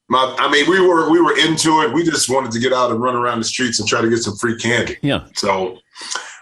[0.08, 1.92] My, I mean, we were we were into it.
[1.92, 4.18] We just wanted to get out and run around the streets and try to get
[4.18, 4.96] some free candy.
[5.02, 5.24] Yeah.
[5.34, 5.78] So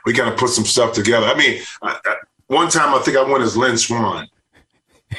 [0.04, 1.26] we kind of put some stuff together.
[1.26, 2.16] I mean, I, I,
[2.48, 4.28] one time I think I went as Lynn Swann.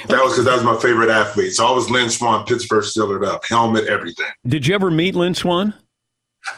[0.08, 1.54] That was because that was my favorite athlete.
[1.54, 4.28] So I was Lynn Swann, Pittsburgh Steelers up, helmet, everything.
[4.46, 5.74] Did you ever meet Lynn Swann?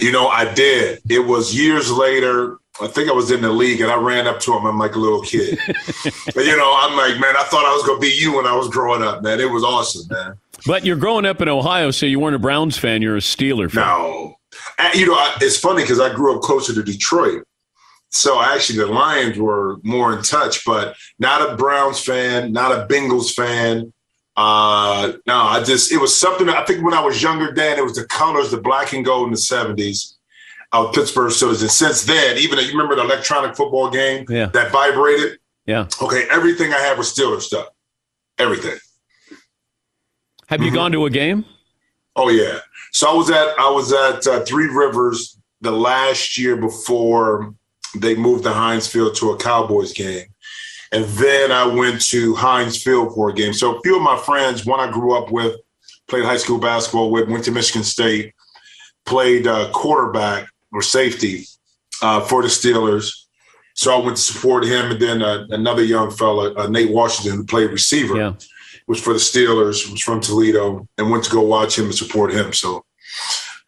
[0.01, 0.99] You know, I did.
[1.09, 2.57] It was years later.
[2.81, 4.65] I think I was in the league and I ran up to him.
[4.65, 5.59] I'm like a little kid.
[5.67, 8.45] but, you know, I'm like, man, I thought I was going to be you when
[8.45, 9.39] I was growing up, man.
[9.39, 10.37] It was awesome, man.
[10.65, 13.01] But you're growing up in Ohio, so you weren't a Browns fan.
[13.01, 13.85] You're a Steeler fan.
[13.85, 14.35] No.
[14.77, 17.43] And, you know, I, it's funny because I grew up closer to Detroit.
[18.11, 22.87] So actually, the Lions were more in touch, but not a Browns fan, not a
[22.87, 23.93] Bengals fan.
[24.35, 27.83] Uh, no, I just, it was something, I think when I was younger, Dan, it
[27.83, 30.15] was the colors, the black and gold in the 70s
[30.71, 31.61] of Pittsburgh Steelers.
[31.61, 34.47] And since then, even you remember the electronic football game Yeah.
[34.47, 35.39] that vibrated?
[35.65, 35.87] Yeah.
[36.01, 37.67] Okay, everything I have was Steelers stuff.
[38.37, 38.77] Everything.
[40.47, 41.45] Have you gone to a game?
[42.15, 42.59] Oh yeah.
[42.91, 47.53] So I was at I was at uh, Three Rivers the last year before
[47.97, 50.25] they moved the Heinz Field to a Cowboys game,
[50.91, 53.53] and then I went to Heinz Field for a game.
[53.53, 55.55] So a few of my friends, one I grew up with,
[56.07, 58.33] played high school basketball with, went to Michigan State,
[59.05, 61.45] played uh, quarterback or safety
[62.01, 63.11] uh, for the Steelers.
[63.75, 67.37] So I went to support him, and then uh, another young fella, uh, Nate Washington,
[67.39, 68.33] who played receiver Yeah.
[68.87, 72.33] was for the Steelers, was from Toledo, and went to go watch him and support
[72.33, 72.51] him.
[72.53, 72.83] So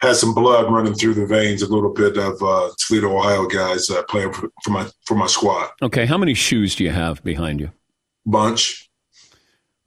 [0.01, 3.89] had some blood running through the veins, a little bit of uh, Toledo, Ohio guys
[3.89, 5.69] uh, playing for, for my for my squad.
[5.81, 6.05] Okay.
[6.05, 7.71] How many shoes do you have behind you?
[8.25, 8.89] Bunch.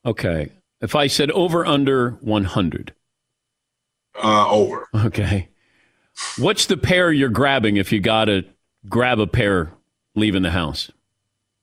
[0.07, 0.50] Okay.
[0.81, 2.94] If I said over under 100.
[4.22, 4.88] Uh, over.
[4.94, 5.48] Okay.
[6.38, 8.44] What's the pair you're grabbing if you got to
[8.88, 9.72] grab a pair
[10.14, 10.90] leaving the house?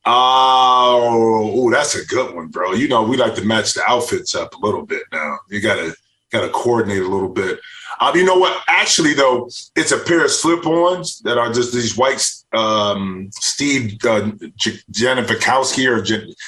[0.06, 2.74] Oh, ooh, that's a good one, bro.
[2.74, 5.38] You know, we like to match the outfits up a little bit now.
[5.50, 5.96] You gotta
[6.32, 7.60] gotta coordinate a little bit.
[8.00, 8.64] Um, you know what?
[8.68, 14.32] Actually, though, it's a pair of slip-ons that are just these white um, Steve uh,
[14.56, 14.80] J-
[15.88, 16.04] or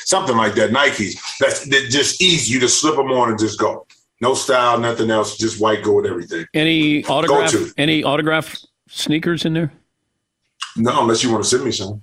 [0.06, 0.72] something like that.
[0.72, 1.20] Nikes.
[1.39, 2.54] That's that just easy.
[2.54, 3.86] You just slip them on and just go.
[4.24, 5.36] No style, nothing else.
[5.36, 6.46] Just white, go with everything.
[6.54, 7.74] Any autograph to.
[7.78, 8.56] any autograph
[8.88, 9.74] sneakers in there?
[10.78, 12.02] No, unless you want to send me some.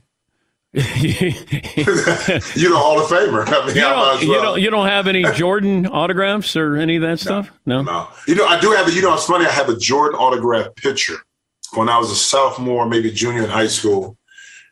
[0.74, 3.48] you, you the Hall of Famer.
[3.48, 6.96] I mean, might don't, as you don't you don't have any Jordan autographs or any
[6.96, 7.50] of that stuff?
[7.64, 7.80] No.
[7.80, 8.08] No.
[8.28, 9.46] You know, I do have a, you know, it's funny.
[9.46, 11.16] I have a Jordan autograph picture.
[11.72, 14.18] When I was a sophomore, maybe junior in high school,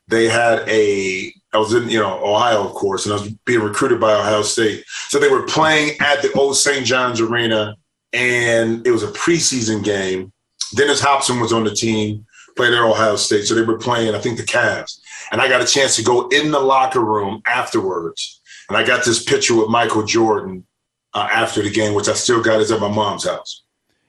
[0.07, 3.61] they had a, I was in, you know, Ohio, of course, and I was being
[3.61, 4.85] recruited by Ohio State.
[5.09, 6.85] So they were playing at the old St.
[6.85, 7.77] John's Arena,
[8.13, 10.33] and it was a preseason game.
[10.75, 13.47] Dennis Hopson was on the team, played at Ohio State.
[13.47, 15.01] So they were playing, I think, the Cavs.
[15.33, 18.41] And I got a chance to go in the locker room afterwards.
[18.69, 20.67] And I got this picture with Michael Jordan
[21.15, 23.63] uh, after the game, which I still got is at my mom's house.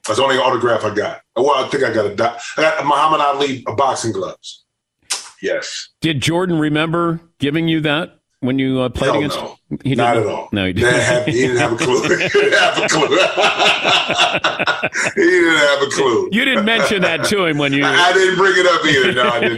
[0.06, 1.21] That's the only autograph I got.
[1.36, 2.12] Well, I think I got a
[2.58, 4.65] I got Muhammad Ali boxing gloves.
[5.41, 5.89] Yes.
[6.02, 9.38] Did Jordan remember giving you that when you uh, played Hell against?
[9.39, 9.56] no.
[9.84, 10.49] He Not at all.
[10.52, 10.99] No, he didn't.
[10.99, 12.02] have, he didn't have a clue.
[12.02, 13.08] he didn't have a clue.
[15.15, 16.30] he didn't have a clue.
[16.32, 17.84] You didn't mention that to him when you.
[17.86, 19.13] I didn't bring it up either.
[19.13, 19.58] No, I did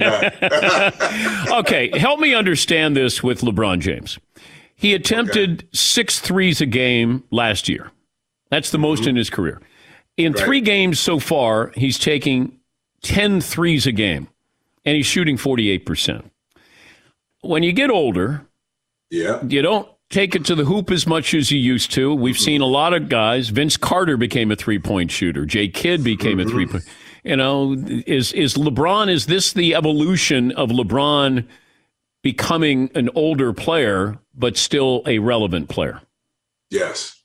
[1.51, 1.51] not.
[1.65, 4.19] okay, help me understand this with LeBron James.
[4.75, 7.91] He attempted six threes a game last year.
[8.49, 9.61] That's the most in his career.
[10.17, 10.43] In Right.
[10.43, 12.57] three games so far, he's taking
[13.03, 14.27] 10 threes a game,
[14.85, 16.23] and he's shooting 48%.
[17.41, 18.45] When you get older,
[19.09, 19.43] yeah.
[19.43, 22.13] you don't take it to the hoop as much as you used to.
[22.13, 22.43] We've mm-hmm.
[22.43, 23.49] seen a lot of guys.
[23.49, 25.45] Vince Carter became a three point shooter.
[25.45, 26.51] Jay Kidd became a mm-hmm.
[26.51, 26.83] three point.
[27.23, 27.73] You know,
[28.07, 29.09] is is LeBron?
[29.09, 31.47] Is this the evolution of LeBron
[32.23, 36.01] becoming an older player but still a relevant player?
[36.69, 37.17] Yes.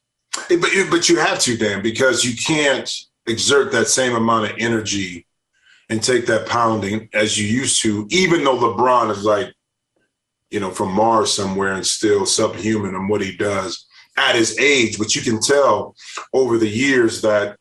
[0.49, 2.93] But you, but you have to, Dan, because you can't
[3.27, 5.26] exert that same amount of energy
[5.89, 9.53] and take that pounding as you used to, even though LeBron is like,
[10.51, 14.99] you know, from Mars somewhere and still subhuman in what he does at his age.
[14.99, 15.95] But you can tell
[16.33, 17.57] over the years that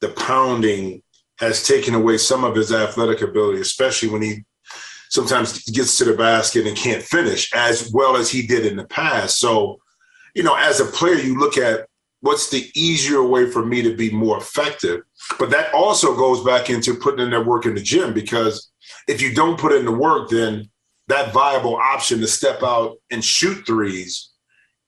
[0.00, 1.02] the pounding
[1.38, 4.44] has taken away some of his athletic ability, especially when he
[5.08, 8.84] sometimes gets to the basket and can't finish as well as he did in the
[8.86, 9.38] past.
[9.38, 9.80] So,
[10.34, 11.86] you know, as a player, you look at
[12.20, 15.02] what's the easier way for me to be more effective.
[15.38, 18.70] But that also goes back into putting in that work in the gym because
[19.08, 20.70] if you don't put in the work, then
[21.08, 24.30] that viable option to step out and shoot threes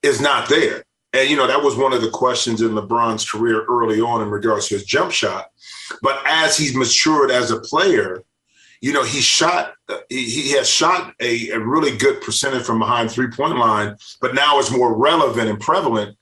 [0.03, 0.85] is not there.
[1.13, 4.31] And, you know, that was one of the questions in LeBron's career early on in
[4.31, 5.47] regards to his jump shot.
[6.01, 8.23] But as he's matured as a player,
[8.81, 9.75] you know, he shot,
[10.09, 14.35] he, he has shot a, a really good percentage from behind three point line, but
[14.35, 16.17] now it's more relevant and prevalent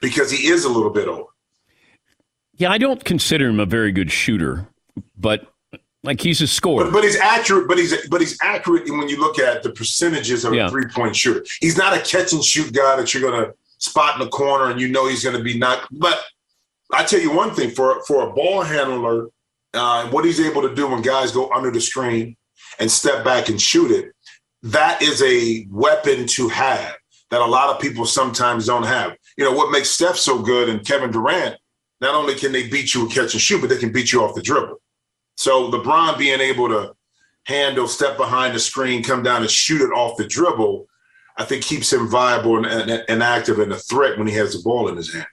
[0.00, 1.26] because he is a little bit old.
[2.56, 4.68] Yeah, I don't consider him a very good shooter,
[5.18, 5.46] but
[6.04, 6.84] like he's a scorer.
[6.84, 7.66] But, but he's accurate.
[7.66, 10.66] But he's but he's accurate when you look at the percentages of Yeah.
[10.66, 11.44] a three point shooter.
[11.60, 14.70] He's not a catch and shoot guy that you're going to spot in the corner
[14.70, 15.88] and you know he's going to be knocked.
[15.90, 16.20] But
[16.92, 19.28] I tell you one thing for for a ball handler,
[19.72, 22.36] uh, what he's able to do when guys go under the screen
[22.78, 24.12] and step back and shoot it,
[24.62, 26.94] that is a weapon to have
[27.30, 29.16] that a lot of people sometimes don't have.
[29.36, 31.56] You know what makes Steph so good and Kevin Durant.
[32.00, 34.22] Not only can they beat you with catch and shoot, but they can beat you
[34.22, 34.80] off the dribble.
[35.36, 36.94] So LeBron being able to
[37.46, 40.86] handle, step behind the screen, come down and shoot it off the dribble,
[41.36, 44.52] I think keeps him viable and, and, and active and a threat when he has
[44.52, 45.26] the ball in his hand.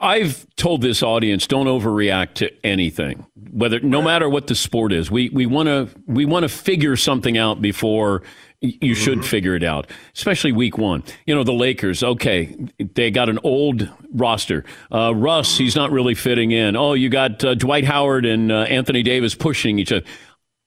[0.00, 5.10] I've told this audience don't overreact to anything, whether no matter what the sport is.
[5.10, 8.22] We we want to we want to figure something out before
[8.60, 11.02] you should figure it out, especially week one.
[11.26, 12.02] You know the Lakers.
[12.02, 14.64] Okay, they got an old roster.
[14.92, 16.76] Uh, Russ, he's not really fitting in.
[16.76, 20.06] Oh, you got uh, Dwight Howard and uh, Anthony Davis pushing each other.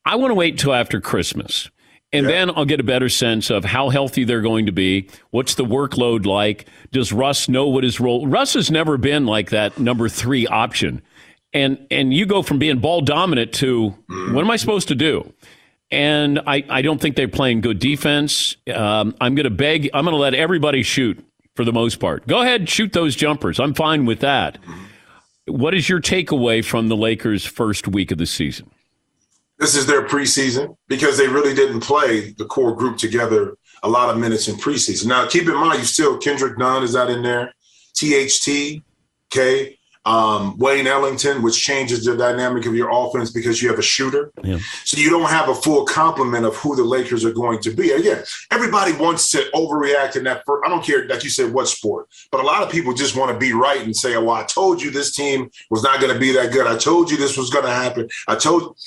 [0.05, 1.69] I want to wait until after Christmas.
[2.13, 5.09] And then I'll get a better sense of how healthy they're going to be.
[5.31, 6.67] What's the workload like?
[6.91, 8.25] Does Russ know what his role?
[8.25, 11.01] Russ has never been like that number three option.
[11.53, 15.33] And and you go from being ball dominant to what am I supposed to do?
[15.89, 18.57] And I, I don't think they're playing good defense.
[18.73, 19.89] Um, I'm going to beg.
[19.93, 21.23] I'm going to let everybody shoot
[21.55, 22.27] for the most part.
[22.27, 23.59] Go ahead, shoot those jumpers.
[23.59, 24.57] I'm fine with that.
[25.47, 28.69] What is your takeaway from the Lakers' first week of the season?
[29.59, 34.09] This is their preseason because they really didn't play the core group together a lot
[34.09, 35.07] of minutes in preseason.
[35.07, 37.53] Now, keep in mind, you still Kendrick Nunn is out in there,
[37.95, 38.83] THT,
[40.07, 44.31] um, Wayne Ellington, which changes the dynamic of your offense because you have a shooter.
[44.41, 44.59] Yeah.
[44.85, 47.91] So you don't have a full complement of who the Lakers are going to be.
[47.91, 50.43] Again, everybody wants to overreact in that.
[50.45, 53.17] First, I don't care, like you said, what sport, but a lot of people just
[53.17, 56.13] want to be right and say, "Well, I told you this team was not going
[56.13, 56.67] to be that good.
[56.67, 58.07] I told you this was going to happen.
[58.27, 58.77] I told."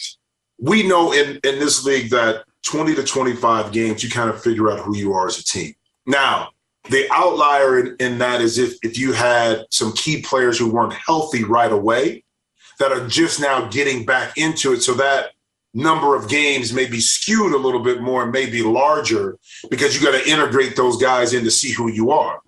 [0.63, 4.43] We know in in this league that twenty to twenty five games, you kind of
[4.43, 5.75] figure out who you are as a team.
[6.07, 6.51] Now,
[6.89, 10.95] the outlier in, in that is if if you had some key players who weren't
[10.95, 12.25] healthy right away,
[12.79, 15.33] that are just now getting back into it, so that
[15.75, 19.39] number of games may be skewed a little bit more and may be larger
[19.71, 22.41] because you got to integrate those guys in to see who you are.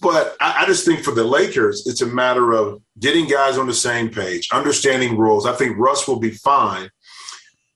[0.00, 3.66] But I, I just think for the Lakers, it's a matter of getting guys on
[3.66, 5.44] the same page, understanding rules.
[5.44, 6.88] I think Russ will be fine.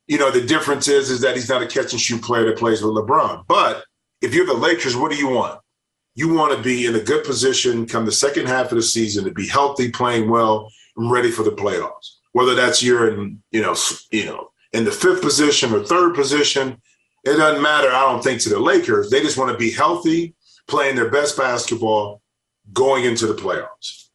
[0.07, 2.59] You know, the difference is is that he's not a catch and shoot player that
[2.59, 3.45] plays with LeBron.
[3.47, 3.85] But
[4.23, 5.61] if you're the Lakers, what do you want?
[6.15, 9.25] You want to be in a good position come the second half of the season
[9.25, 12.19] to be healthy, playing well, and ready for the playoffs.
[12.33, 13.77] Whether that's you're in, you know,
[14.11, 16.81] you know, in the fifth position or third position,
[17.25, 17.89] it doesn't matter.
[17.89, 19.11] I don't think to the Lakers.
[19.11, 20.35] They just want to be healthy,
[20.69, 22.21] playing their best basketball,
[22.73, 24.09] going into the playoffs.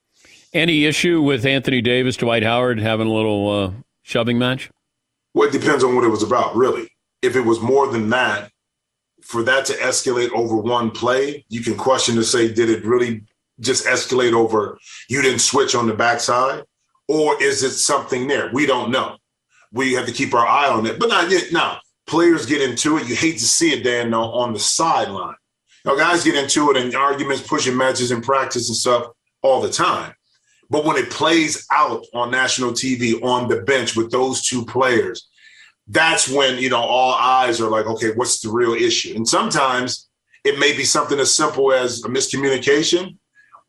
[0.53, 3.71] Any issue with Anthony Davis, Dwight Howard having a little uh,
[4.03, 4.69] shoving match?
[5.33, 6.89] Well, it depends on what it was about, really.
[7.21, 8.51] If it was more than that,
[9.29, 13.21] for that to escalate over one play, you can question to say, did it really
[13.59, 16.63] just escalate over you didn't switch on the backside?
[17.07, 18.49] Or is it something there?
[18.51, 19.17] We don't know.
[19.71, 20.97] We have to keep our eye on it.
[20.97, 21.51] But not yet.
[21.51, 23.07] Now, players get into it.
[23.07, 25.35] You hate to see it, Dan, on the sideline.
[25.85, 29.11] Now, guys get into it and arguments, pushing matches in practice and stuff
[29.43, 30.15] all the time.
[30.71, 35.28] But when it plays out on national TV on the bench with those two players,
[35.89, 39.15] that's when you know all eyes are like, okay, what's the real issue?
[39.15, 40.07] And sometimes
[40.43, 43.17] it may be something as simple as a miscommunication,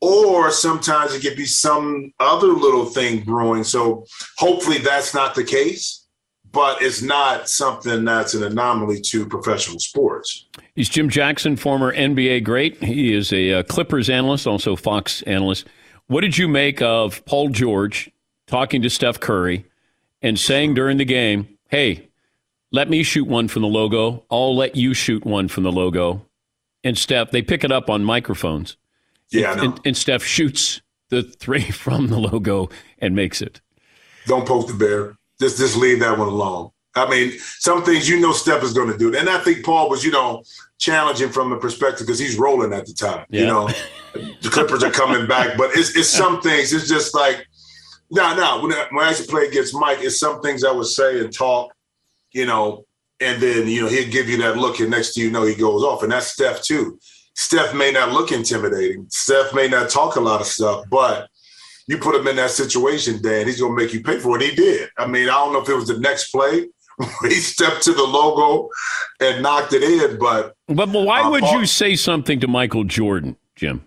[0.01, 3.65] or sometimes it could be some other little thing brewing.
[3.65, 4.05] So
[4.39, 6.07] hopefully that's not the case,
[6.53, 10.47] but it's not something that's an anomaly to professional sports.
[10.75, 12.83] He's Jim Jackson, former NBA great.
[12.83, 15.67] He is a uh, Clippers analyst, also Fox analyst.
[16.07, 18.11] What did you make of Paul George
[18.47, 19.65] talking to Steph Curry
[20.23, 22.10] and saying during the game, hey,
[22.73, 24.25] let me shoot one from the logo.
[24.31, 26.27] I'll let you shoot one from the logo.
[26.85, 28.77] And Steph, they pick it up on microphones.
[29.31, 29.63] Yeah, know.
[29.65, 32.69] And, and Steph shoots the three from the logo
[32.99, 33.61] and makes it.
[34.27, 35.17] Don't poke the bear.
[35.41, 36.71] Just just leave that one alone.
[36.95, 39.89] I mean, some things you know Steph is going to do, and I think Paul
[39.89, 40.43] was, you know,
[40.79, 43.27] challenging from the perspective because he's rolling at the time.
[43.31, 43.69] You know,
[44.13, 46.73] the Clippers are coming back, but it's it's some things.
[46.73, 47.47] It's just like,
[48.11, 48.63] no, no.
[48.63, 51.21] When I, when I used to play against Mike, it's some things I would say
[51.21, 51.73] and talk,
[52.33, 52.85] you know,
[53.21, 55.55] and then you know he'd give you that look, and next to you know he
[55.55, 56.99] goes off, and that's Steph too.
[57.35, 59.07] Steph may not look intimidating.
[59.09, 61.29] Steph may not talk a lot of stuff, but
[61.87, 64.43] you put him in that situation, Dan, he's gonna make you pay for it.
[64.43, 64.89] He did.
[64.99, 66.67] I mean, I don't know if it was the next play
[67.23, 68.69] he stepped to the logo
[69.21, 72.85] and knocked it in, but But, but why Uh, would you say something to Michael
[72.85, 73.85] Jordan, Jim?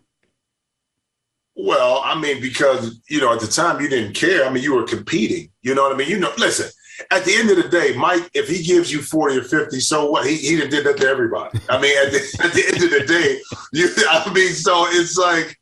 [1.56, 4.46] Well, I mean, because you know, at the time you didn't care.
[4.46, 5.52] I mean, you were competing.
[5.62, 6.10] You know what I mean?
[6.10, 6.70] You know, listen.
[7.12, 10.10] At the end of the day, Mike, if he gives you forty or fifty, so
[10.10, 10.28] what?
[10.28, 11.60] He he did that to everybody.
[11.70, 13.40] I mean, at the, at the end of the day,
[13.72, 13.90] you.
[14.10, 15.58] I mean, so it's like.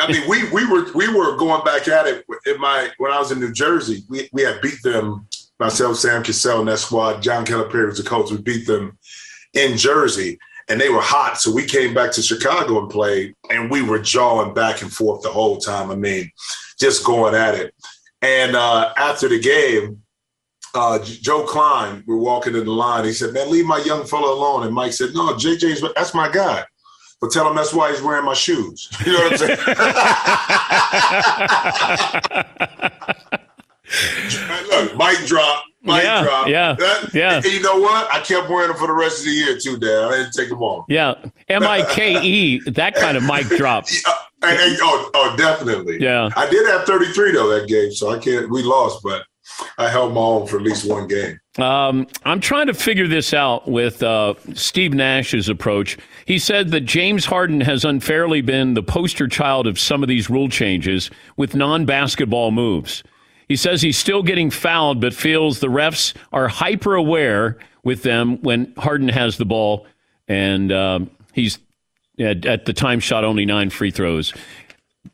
[0.00, 3.20] I mean, we we were we were going back at it in my when I
[3.20, 4.02] was in New Jersey.
[4.08, 5.28] We we had beat them
[5.60, 7.22] myself, Sam Cassell, and that squad.
[7.22, 8.32] John Calipari was the coach.
[8.32, 8.98] We beat them
[9.54, 11.40] in Jersey, and they were hot.
[11.40, 15.22] So we came back to Chicago and played, and we were jawing back and forth
[15.22, 15.92] the whole time.
[15.92, 16.30] I mean,
[16.78, 17.72] just going at it.
[18.20, 20.02] And uh, after the game,
[20.74, 23.04] uh, Joe Kleine, we're walking in the line.
[23.04, 26.30] He said, "Man, leave my young fellow alone." And Mike said, "No, JJ's that's my
[26.30, 26.64] guy."
[27.20, 28.88] But tell him that's why he's wearing my shoes.
[29.06, 29.58] You know what I'm saying?
[34.70, 36.48] Look, mic drop, mic Yeah, drop.
[36.48, 37.34] yeah, That- yeah.
[37.36, 38.10] And you know what?
[38.12, 40.04] I kept wearing them for the rest of the year too, Dad.
[40.04, 40.86] I didn't take them off.
[40.88, 41.14] Yeah,
[41.48, 42.60] M I K E.
[42.70, 43.86] That kind of mic drop.
[44.44, 46.02] Uh, and- and- oh, oh, definitely.
[46.02, 46.28] Yeah.
[46.36, 48.50] I did have 33 though that game, so I can't.
[48.50, 49.22] We lost, but
[49.78, 51.40] I held my own for at least one game.
[51.58, 55.98] Um, I'm trying to figure this out with uh, Steve Nash's approach.
[56.24, 60.30] He said that James Harden has unfairly been the poster child of some of these
[60.30, 63.02] rule changes with non basketball moves.
[63.48, 68.40] He says he's still getting fouled, but feels the refs are hyper aware with them
[68.42, 69.86] when Harden has the ball,
[70.28, 71.58] and um, he's
[72.18, 74.32] at, at the time shot only nine free throws.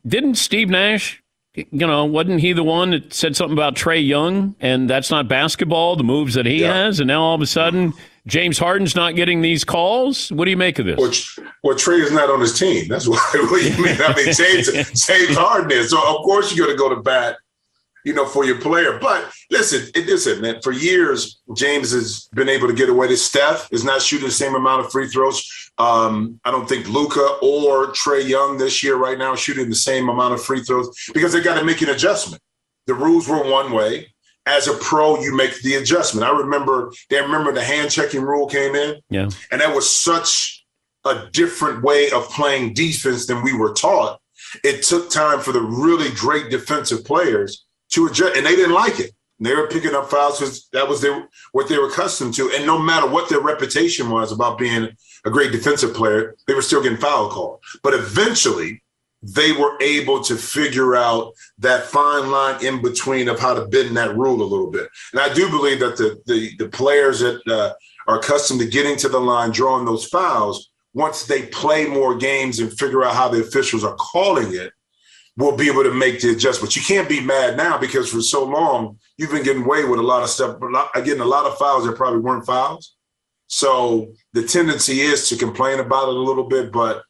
[0.07, 1.23] Didn't Steve Nash?
[1.71, 5.29] You know, wasn't he the one that said something about Trae Young and that's not
[5.29, 7.93] basketball, the moves that he has, and now all of a sudden
[8.27, 10.31] James Harden's not getting these calls?
[10.31, 10.99] What do you make of this?
[10.99, 12.89] Which, well, Trae is not on his team.
[12.89, 13.97] That's what, what you mean.
[14.01, 14.71] I mean, James,
[15.07, 15.91] James Harden is.
[15.91, 17.39] So of course you're going to go to bat,
[18.05, 18.99] you know, for your player.
[18.99, 20.61] But listen, it, listen, man.
[20.63, 23.09] For years, James has been able to get away.
[23.09, 25.71] With Steph is not shooting the same amount of free throws.
[25.79, 30.09] Um, I don't think Luka or Trae Young this year right now shooting the same
[30.09, 32.43] amount of free throws because they got to make an adjustment.
[32.87, 34.13] The rules were one way.
[34.47, 36.27] As a pro, you make the adjustment.
[36.27, 39.01] I remember, they remember the hand checking rule came in.
[39.11, 39.29] Yeah.
[39.53, 40.65] And that was such
[41.05, 44.21] a different way of playing defense than we were taught.
[44.65, 49.01] It took time for the really great defensive players to adjust, and they didn't like
[49.01, 49.13] it.
[49.41, 52.51] They were picking up fouls because that was their, what they were accustomed to.
[52.55, 54.89] And no matter what their reputation was about being
[55.25, 57.61] a great defensive player, they were still getting foul called.
[57.83, 58.83] But eventually,
[59.23, 63.97] they were able to figure out that fine line in between of how to bend
[63.97, 64.89] that rule a little bit.
[65.13, 67.75] And I do believe that the the, the players that uh,
[68.07, 72.61] are accustomed to getting to the line, drawing those fouls, once they play more games
[72.61, 74.73] and figure out how the officials are calling it,
[75.39, 76.77] will be able to make the adjustments.
[76.77, 80.03] You can't be mad now because for so long you've been getting away with a
[80.03, 80.59] lot of stuff,
[80.97, 82.97] getting a lot of fouls that probably weren't fouls.
[83.47, 87.03] So the tendency is to complain about it a little bit, but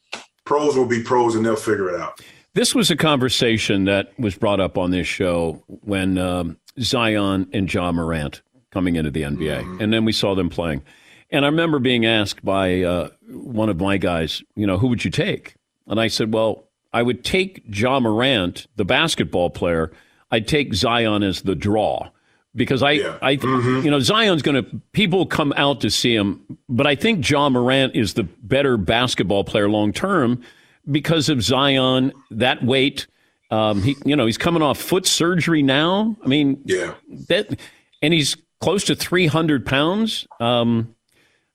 [0.45, 2.21] pros will be pros and they'll figure it out.
[2.53, 7.73] This was a conversation that was brought up on this show when um, Zion and
[7.73, 10.83] Ja Morant coming into the NBA, and then we saw them playing.
[11.31, 15.05] And I remember being asked by uh, one of my guys, you know, who would
[15.05, 15.55] you take?
[15.87, 19.93] And I said, well, I would take Ja Morant, the basketball player.
[20.31, 22.11] I'd take Zion as the draw
[22.55, 26.87] because I, I, you know, Zion's going to people come out to see him, but
[26.87, 30.43] I think Ja Morant is the better basketball player long term
[30.91, 33.07] because of Zion, that weight.
[33.51, 36.17] Um, he, you know, he's coming off foot surgery now.
[36.23, 36.95] I mean, yeah,
[37.29, 37.59] that,
[38.03, 40.27] and he's close to 300 pounds.
[40.41, 40.95] Um,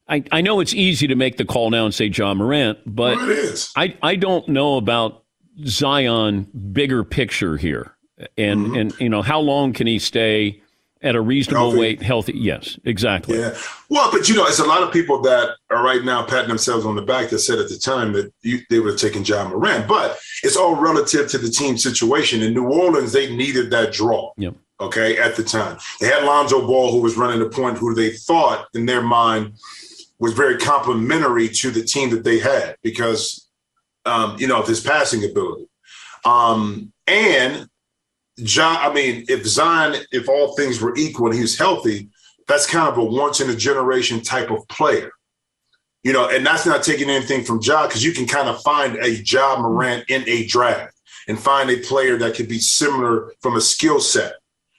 [0.08, 3.18] I, I know it's easy to make the call now and say Ja Morant, but
[3.18, 3.56] Well.
[3.76, 5.23] I, I don't know about
[5.66, 7.92] Zion bigger picture here.
[8.38, 8.76] And, Mm-hmm.
[8.76, 10.62] and, you know, how long can he stay
[11.02, 11.80] at a reasonable Healthy.
[11.80, 12.34] weight, healthy?
[12.38, 13.38] Yes, exactly.
[13.40, 13.58] Yeah.
[13.90, 16.86] Well, but you know, it's a lot of people that are right now patting themselves
[16.86, 19.48] on the back that said at the time that you, they would have taken Ja
[19.50, 19.88] Morant.
[19.88, 22.42] But it's all relative to the team situation.
[22.42, 24.32] In New Orleans, they needed that draw.
[24.38, 24.56] Yep.
[24.80, 25.78] Okay, at the time.
[26.00, 29.54] They had Lonzo Ball, who was running the point, who they thought in their mind
[30.20, 33.43] was very complimentary to the team that they had because,
[34.06, 35.68] um, you know, of his passing ability.
[36.26, 37.68] Um, and
[38.40, 42.10] John, I mean, if Zion, if all things were equal and he was healthy,
[42.48, 45.12] that's kind of a once in a generation type of player.
[46.04, 48.98] You know, and that's not taking anything from Ja because you can kind of find
[48.98, 50.94] a Ja Morant in a draft
[51.30, 54.34] and find a player that could be similar from a skill set,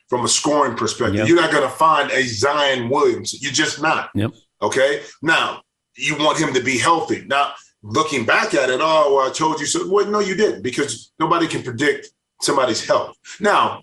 [0.08, 1.16] from a scoring perspective.
[1.16, 1.28] Yep.
[1.28, 3.42] You're not going to find a Zion Williams.
[3.42, 4.10] You're just not.
[4.14, 4.32] Yep.
[4.60, 5.02] Okay.
[5.22, 5.62] Now,
[5.96, 7.24] you want him to be healthy.
[7.26, 7.52] Now,
[7.84, 9.88] looking back at it, oh, well, I told you so.
[9.88, 12.08] Well, no, you didn't because nobody can predict
[12.40, 13.16] somebody's health.
[13.40, 13.82] Now,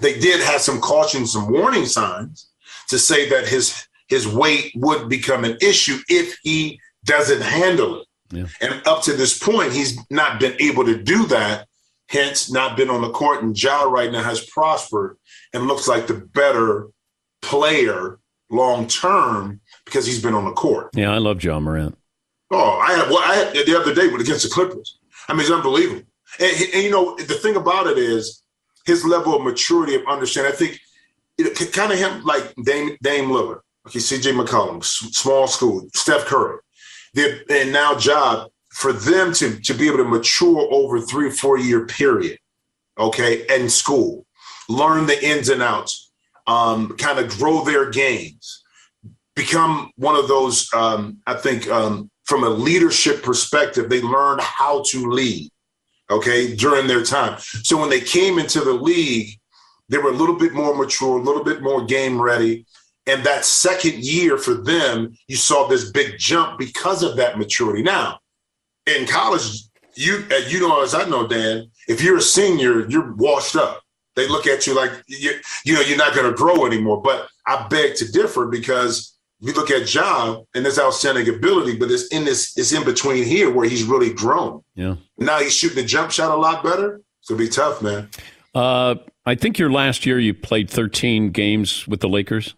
[0.00, 2.48] they did have some caution, some warning signs
[2.88, 8.06] to say that his his weight would become an issue if he doesn't handle it.
[8.30, 8.46] Yeah.
[8.60, 11.68] And up to this point, he's not been able to do that.
[12.08, 13.42] hence not been on the court.
[13.42, 15.16] And Ja right now has prospered
[15.52, 16.88] and looks like the better
[17.40, 18.18] player
[18.50, 20.90] long term because he's been on the court.
[20.94, 21.96] Yeah, I love Ja Morant.
[22.52, 24.98] Oh, I had well, I had the other day against the Clippers.
[25.28, 26.02] I mean, it's unbelievable.
[26.38, 28.42] And, and, you know, the thing about it is
[28.84, 30.52] his level of maturity of understanding.
[30.52, 30.78] I think
[31.38, 34.32] it, kind of him like Dame Dame Lillard, okay, C.J.
[34.32, 36.58] McCollum, small school, Steph Curry,
[37.16, 41.58] and now Job for them to to be able to mature over three or four
[41.58, 42.38] year period,
[42.98, 44.26] okay, in school,
[44.68, 46.10] learn the ins and outs,
[46.46, 48.62] um, kind of grow their games,
[49.34, 50.68] become one of those.
[50.74, 55.50] Um, I think um, from a leadership perspective, they learned how to lead,
[56.10, 57.38] okay, during their time.
[57.38, 59.38] So when they came into the league,
[59.88, 62.64] they were a little bit more mature, a little bit more game ready.
[63.06, 67.82] And that second year for them, you saw this big jump because of that maturity.
[67.82, 68.20] Now,
[68.86, 69.64] in college,
[69.94, 73.82] you you know as I know, Dan, if you're a senior, you're washed up.
[74.14, 75.32] They look at you like you,
[75.64, 77.02] you know you're not going to grow anymore.
[77.02, 81.90] But I beg to differ because we look at John and this outstanding ability, but
[81.90, 84.62] it's in this it's in between here where he's really grown.
[84.74, 84.96] Yeah.
[85.18, 87.00] Now he's shooting the jump shot a lot better.
[87.20, 88.08] It's gonna be tough, man.
[88.54, 88.94] Uh,
[89.26, 92.54] I think your last year you played 13 games with the Lakers.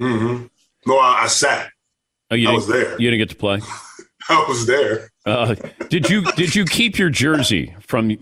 [0.00, 0.46] Mm-hmm.
[0.86, 1.70] No, I, I sat.
[2.30, 3.00] Oh, you I was there.
[3.00, 3.60] You didn't get to play.
[4.28, 5.10] I was there.
[5.24, 5.54] Uh,
[5.88, 8.18] did you did you keep your jersey from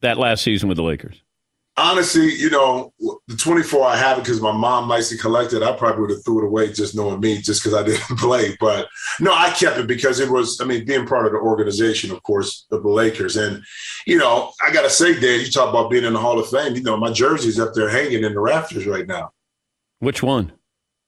[0.00, 1.22] that last season with the Lakers?
[1.80, 2.92] Honestly, you know,
[3.28, 5.62] the 24 I have it because my mom likes to collect it.
[5.62, 8.56] I probably would have threw it away just knowing me, just because I didn't play.
[8.58, 8.88] But
[9.20, 12.22] no, I kept it because it was, I mean, being part of the organization, of
[12.24, 13.36] course, of the Lakers.
[13.36, 13.62] And,
[14.06, 16.48] you know, I got to say, Dave, you talk about being in the Hall of
[16.48, 16.74] Fame.
[16.74, 19.30] You know, my jersey's up there hanging in the rafters right now.
[20.00, 20.52] Which one?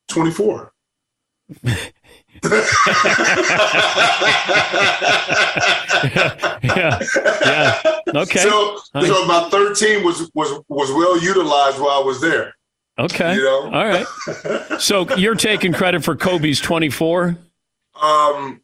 [0.09, 0.73] 24.
[6.63, 6.99] yeah,
[7.45, 7.81] yeah.
[8.15, 8.41] Okay.
[8.41, 12.55] So, so my 13 was was was well utilized while I was there.
[12.99, 13.35] Okay.
[13.35, 13.71] You know?
[13.73, 14.07] All right.
[14.81, 17.37] So you're taking credit for Kobe's 24?
[18.01, 18.61] Um.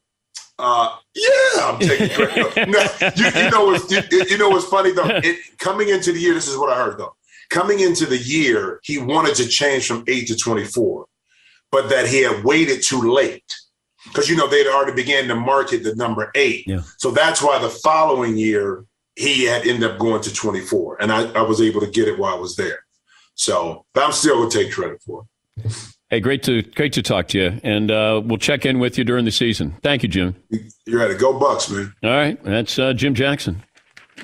[0.58, 0.96] Uh.
[1.14, 2.68] Yeah, I'm taking credit.
[2.68, 5.04] no, you, you, know what's you, you, know what's funny though.
[5.24, 7.14] It, coming into the year, this is what I heard though.
[7.50, 11.06] Coming into the year, he wanted to change from eight to 24,
[11.70, 13.44] but that he had waited too late
[14.08, 16.66] because you know they'd already began to market the number eight.
[16.66, 16.82] Yeah.
[16.98, 18.84] So that's why the following year
[19.16, 22.18] he had ended up going to 24, and I, I was able to get it
[22.18, 22.80] while I was there.
[23.34, 25.24] So, but I'm still gonna take credit for
[25.64, 25.72] it.
[26.08, 29.04] Hey, great to great to talk to you, and uh, we'll check in with you
[29.04, 29.76] during the season.
[29.82, 30.36] Thank you, Jim.
[30.86, 31.18] You're at it.
[31.18, 31.92] Go Bucks, man.
[32.02, 33.62] All right, that's uh, Jim Jackson.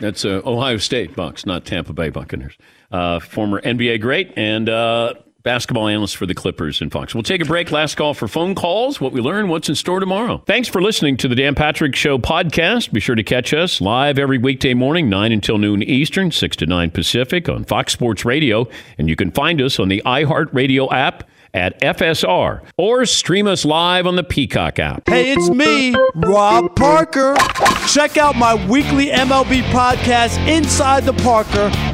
[0.00, 2.56] That's uh, Ohio State Bucks, not Tampa Bay Buccaneers.
[2.90, 7.14] Uh, former NBA great and uh, basketball analyst for the Clippers and Fox.
[7.14, 7.70] We'll take a break.
[7.70, 9.00] Last call for phone calls.
[9.00, 10.42] What we learn, what's in store tomorrow.
[10.46, 12.92] Thanks for listening to the Dan Patrick Show podcast.
[12.92, 16.66] Be sure to catch us live every weekday morning, 9 until noon Eastern, 6 to
[16.66, 18.68] 9 Pacific on Fox Sports Radio.
[18.98, 24.06] And you can find us on the iHeartRadio app at FSR or stream us live
[24.06, 25.06] on the Peacock app.
[25.06, 27.34] Hey, it's me, Rob Parker.
[27.88, 31.70] Check out my weekly MLB podcast, Inside the Parker,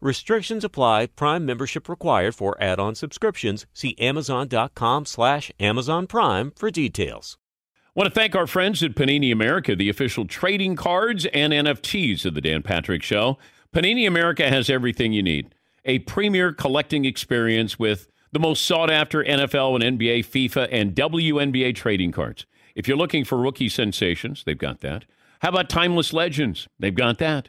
[0.00, 1.06] Restrictions apply.
[1.06, 3.66] Prime membership required for add-on subscriptions.
[3.72, 7.36] See Amazon.com slash Amazon Prime for details.
[7.94, 12.34] want to thank our friends at Panini America, the official trading cards and NFTs of
[12.34, 13.38] the Dan Patrick Show.
[13.74, 15.52] Panini America has everything you need.
[15.84, 21.74] A premier collecting experience with the most sought after NFL and NBA, FIFA, and WNBA
[21.74, 22.46] trading cards.
[22.76, 25.04] If you're looking for rookie sensations, they've got that.
[25.40, 26.68] How about timeless legends?
[26.78, 27.48] They've got that.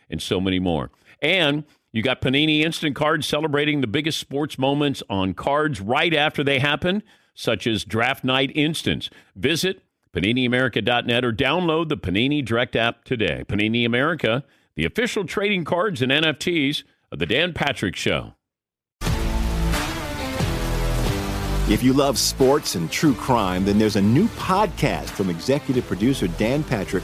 [0.11, 0.91] and so many more.
[1.21, 6.43] And you got Panini Instant Cards celebrating the biggest sports moments on cards right after
[6.43, 7.03] they happen,
[7.33, 9.09] such as Draft Night Instance.
[9.35, 9.81] Visit
[10.13, 13.43] PaniniAmerica.net or download the Panini Direct app today.
[13.47, 14.43] Panini America,
[14.75, 18.33] the official trading cards and NFTs of The Dan Patrick Show.
[21.69, 26.27] If you love sports and true crime, then there's a new podcast from executive producer
[26.27, 27.03] Dan Patrick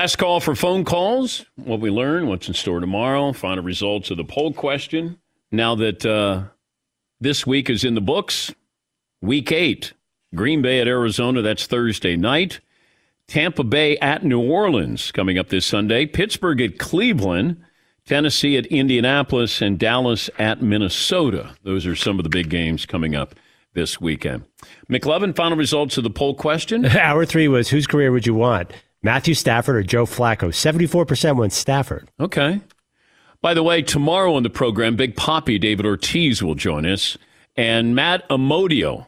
[0.00, 1.44] Last call for phone calls.
[1.56, 5.18] What we learn, what's in store tomorrow, final results of the poll question.
[5.52, 6.44] Now that uh,
[7.20, 8.50] this week is in the books,
[9.20, 9.92] week eight,
[10.34, 12.60] Green Bay at Arizona, that's Thursday night.
[13.26, 16.06] Tampa Bay at New Orleans coming up this Sunday.
[16.06, 17.62] Pittsburgh at Cleveland.
[18.06, 21.56] Tennessee at Indianapolis and Dallas at Minnesota.
[21.62, 23.34] Those are some of the big games coming up
[23.74, 24.44] this weekend.
[24.88, 26.86] McLovin, final results of the poll question.
[26.96, 28.72] Hour three was whose career would you want?
[29.02, 30.48] Matthew Stafford or Joe Flacco?
[30.48, 32.10] 74% went Stafford.
[32.18, 32.60] Okay.
[33.42, 37.16] By the way, tomorrow on the program, Big Papi David Ortiz will join us,
[37.56, 39.06] and Matt Amodio.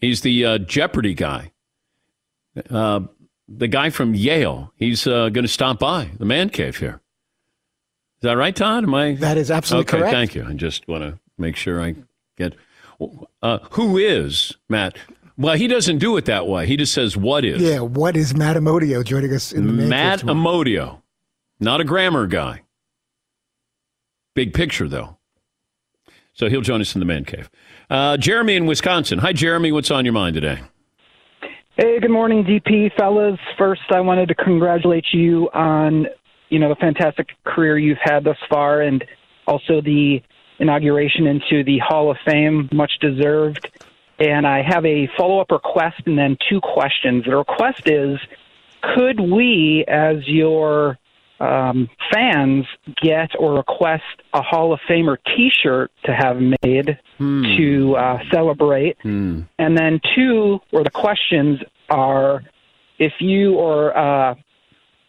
[0.00, 1.52] He's the uh, Jeopardy guy,
[2.70, 3.00] uh,
[3.48, 4.72] the guy from Yale.
[4.76, 7.00] He's uh, going to stop by the man cave here.
[8.16, 8.84] Is that right, Todd?
[8.84, 9.14] Am I?
[9.16, 10.14] That is absolutely okay, correct.
[10.14, 10.46] Thank you.
[10.46, 11.94] I just want to make sure I
[12.38, 12.54] get.
[13.42, 14.96] Uh, who is Matt?
[15.38, 16.66] Well, he doesn't do it that way.
[16.66, 20.20] He just says, "What is?" Yeah, what is Matt Amodio joining us in the Matt
[20.20, 20.62] cave tomorrow?
[20.62, 21.02] Amodio,
[21.60, 22.62] not a grammar guy.
[24.34, 25.16] Big picture, though.
[26.32, 27.50] So he'll join us in the man cave.
[27.88, 29.18] Uh, Jeremy in Wisconsin.
[29.20, 29.72] Hi, Jeremy.
[29.72, 30.60] What's on your mind today?
[31.76, 33.38] Hey, good morning, DP fellas.
[33.58, 36.06] First, I wanted to congratulate you on
[36.48, 39.04] you know the fantastic career you've had thus far, and
[39.46, 40.22] also the
[40.58, 43.70] inauguration into the Hall of Fame, much deserved.
[44.18, 47.24] And I have a follow up request and then two questions.
[47.24, 48.18] The request is
[48.94, 50.98] could we, as your
[51.40, 52.64] um, fans,
[53.02, 56.98] get or request a Hall of Famer t shirt to have made
[57.58, 58.96] to uh, celebrate?
[59.58, 61.60] And then two, or the questions
[61.90, 62.42] are
[62.98, 64.34] if you or uh,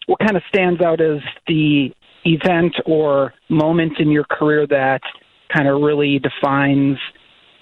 [0.08, 1.94] what kind of stands out as the
[2.26, 5.02] event or moment in your career that
[5.54, 6.98] kind of really defines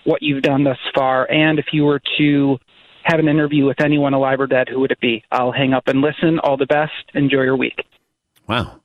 [0.06, 1.30] what you've done thus far?
[1.30, 2.58] And if you were to
[3.04, 5.24] have an interview with anyone alive or dead, who would it be?
[5.32, 6.40] I'll hang up and listen.
[6.40, 6.94] All the best.
[7.14, 7.84] Enjoy your week.
[8.48, 8.80] Wow.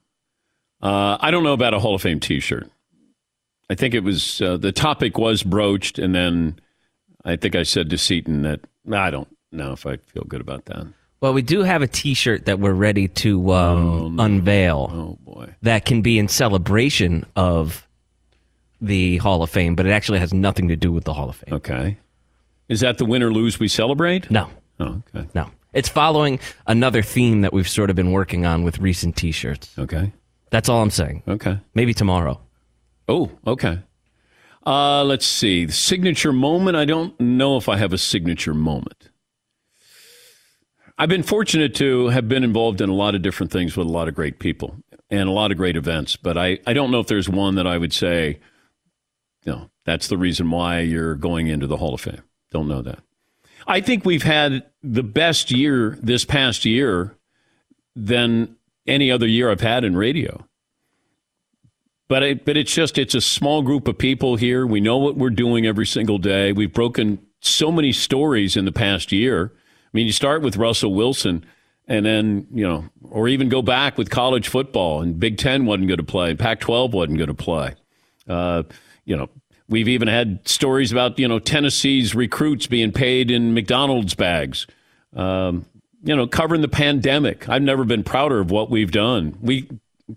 [0.81, 2.69] Uh, I don't know about a Hall of Fame T-shirt.
[3.69, 6.59] I think it was uh, the topic was broached, and then
[7.23, 8.61] I think I said to Seaton that
[8.91, 10.87] I don't know if I feel good about that.
[11.21, 14.89] Well, we do have a T-shirt that we're ready to um, unveil.
[14.91, 17.87] Oh boy, that can be in celebration of
[18.81, 21.35] the Hall of Fame, but it actually has nothing to do with the Hall of
[21.37, 21.53] Fame.
[21.55, 21.97] Okay,
[22.67, 24.29] is that the win or lose we celebrate?
[24.31, 25.27] No, Oh, okay.
[25.35, 25.49] no.
[25.73, 29.73] It's following another theme that we've sort of been working on with recent T-shirts.
[29.77, 30.11] Okay,
[30.49, 31.23] that's all I'm saying.
[31.27, 32.41] Okay, maybe tomorrow.
[33.07, 33.79] Oh, okay.
[34.65, 35.65] Uh, let's see.
[35.65, 36.77] The signature moment.
[36.77, 39.09] I don't know if I have a signature moment.
[40.97, 43.89] I've been fortunate to have been involved in a lot of different things with a
[43.89, 44.75] lot of great people
[45.09, 47.65] and a lot of great events, but I, I don't know if there's one that
[47.65, 48.39] I would say,
[49.45, 52.21] know, That's the reason why you're going into the Hall of Fame.
[52.51, 52.99] Don't know that.
[53.67, 57.15] I think we've had the best year this past year
[57.95, 58.55] than
[58.87, 60.45] any other year I've had in radio.
[62.07, 64.67] But it, but it's just it's a small group of people here.
[64.67, 66.51] We know what we're doing every single day.
[66.51, 69.53] We've broken so many stories in the past year.
[69.55, 71.45] I mean, you start with Russell Wilson,
[71.87, 75.87] and then you know, or even go back with college football, and Big Ten wasn't
[75.87, 77.75] going to play, Pac-12 wasn't going to play.
[78.27, 78.63] Uh,
[79.11, 79.29] you know,
[79.67, 84.67] we've even had stories about you know Tennessee's recruits being paid in McDonald's bags.
[85.13, 85.65] Um,
[86.01, 87.49] you know, covering the pandemic.
[87.49, 89.37] I've never been prouder of what we've done.
[89.41, 89.69] We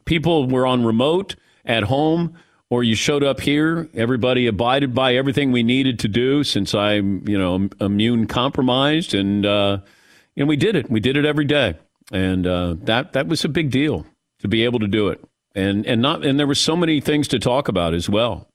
[0.04, 1.34] people were on remote
[1.64, 2.36] at home
[2.70, 7.26] or you showed up here, everybody abided by everything we needed to do since I'm,
[7.28, 9.78] you know, immune compromised and uh
[10.36, 10.88] and we did it.
[10.88, 11.74] We did it every day.
[12.12, 14.06] And uh that that was a big deal
[14.38, 15.20] to be able to do it.
[15.56, 18.48] And and not and there were so many things to talk about as well.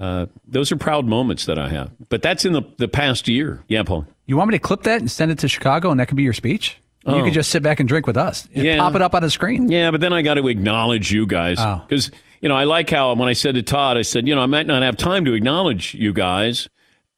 [0.00, 1.90] Uh, those are proud moments that I have.
[2.08, 3.62] But that's in the, the past year.
[3.68, 4.06] Yeah, Paul.
[4.26, 6.22] You want me to clip that and send it to Chicago, and that could be
[6.22, 6.78] your speech?
[7.06, 7.24] You Oh.
[7.24, 8.48] could just sit back and drink with us.
[8.54, 8.78] Yeah.
[8.78, 9.68] Pop it up on the screen.
[9.70, 11.82] Yeah, but then I got to acknowledge you guys Oh.
[11.86, 14.40] because you know I like how when I said to Todd, I said, you know,
[14.42, 16.68] I might not have time to acknowledge you guys.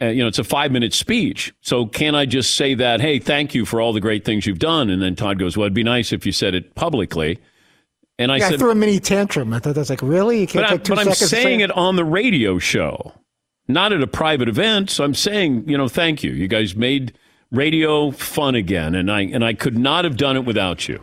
[0.00, 3.00] Uh, you know, it's a five minute speech, so can I just say that?
[3.00, 4.90] Hey, thank you for all the great things you've done.
[4.90, 7.38] And then Todd goes, well, it'd be nice if you said it publicly.
[8.22, 9.52] And I yeah, I threw a mini tantrum.
[9.52, 10.40] I thought that's like, really?
[10.40, 12.04] You can't but, I, take two but I'm seconds to say saying it on the
[12.04, 13.12] radio show,
[13.68, 14.90] not at a private event.
[14.90, 16.30] So I'm saying, you know, thank you.
[16.30, 17.18] You guys made
[17.50, 21.02] radio fun again, and I and I could not have done it without you.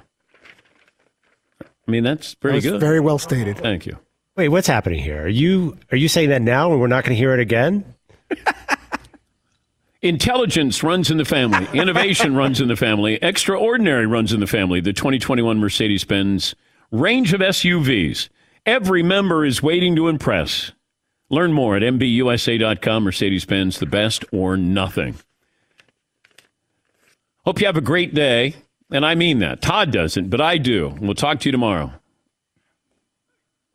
[1.61, 2.79] I mean, that's very That was good.
[2.79, 3.57] Very well stated.
[3.57, 3.97] Thank you.
[4.37, 5.23] Wait, what's happening here?
[5.23, 7.95] Are you are you saying that now and we're not going to hear it again?
[10.01, 11.67] Intelligence runs in the family.
[11.73, 13.15] Innovation runs in the family.
[13.21, 14.79] Extraordinary runs in the family.
[14.79, 16.55] The 2021 Mercedes Benz
[16.91, 18.29] range of SUVs.
[18.65, 20.71] Every member is waiting to impress.
[21.29, 23.03] Learn more at MBUSA.com.
[23.03, 25.15] Mercedes Benz, the best or nothing.
[27.45, 28.55] Hope you have a great day.
[28.91, 29.61] And I mean that.
[29.61, 30.95] Todd doesn't, but I do.
[30.99, 31.93] We'll talk to you tomorrow.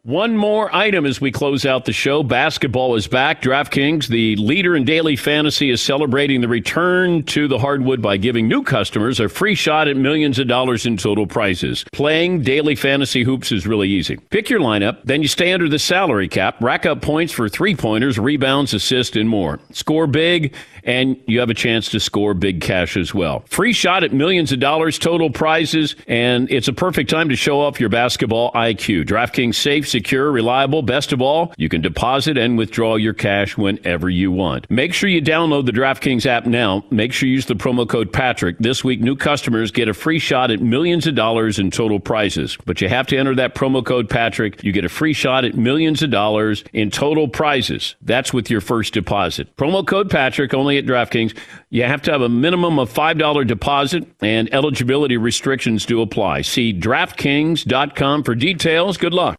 [0.04, 2.22] One more item as we close out the show.
[2.22, 3.40] Basketball is back.
[3.40, 8.46] DraftKings, the leader in daily fantasy, is celebrating the return to the hardwood by giving
[8.46, 11.86] new customers a free shot at millions of dollars in total prizes.
[11.90, 14.18] Playing daily fantasy hoops is really easy.
[14.28, 17.74] Pick your lineup, then you stay under the salary cap, rack up points for three
[17.74, 19.58] pointers, rebounds, assists, and more.
[19.72, 23.42] Score big, and you have a chance to score big cash as well.
[23.48, 27.58] Free shot at millions of dollars, total prizes, and it's a perfect time to show
[27.58, 29.06] off your basketball IQ.
[29.06, 30.82] DraftKings safe, secure, reliable.
[30.82, 34.68] Best of all, you can deposit and withdraw your cash whenever you want.
[34.68, 36.84] Make sure you download the DraftKings app now.
[36.90, 38.58] Make sure you use the promo code Patrick.
[38.58, 42.58] This week, new customers get a free shot at millions of dollars in total prizes.
[42.66, 44.64] But you have to enter that promo code Patrick.
[44.64, 47.94] You get a free shot at millions of dollars in total prizes.
[48.02, 49.54] That's with your first deposit.
[49.56, 51.38] Promo code Patrick only at DraftKings.
[51.70, 56.40] You have to have a minimum of $5 deposit and eligibility restrictions do apply.
[56.40, 58.96] See DraftKings.com for details.
[58.96, 59.38] Good luck.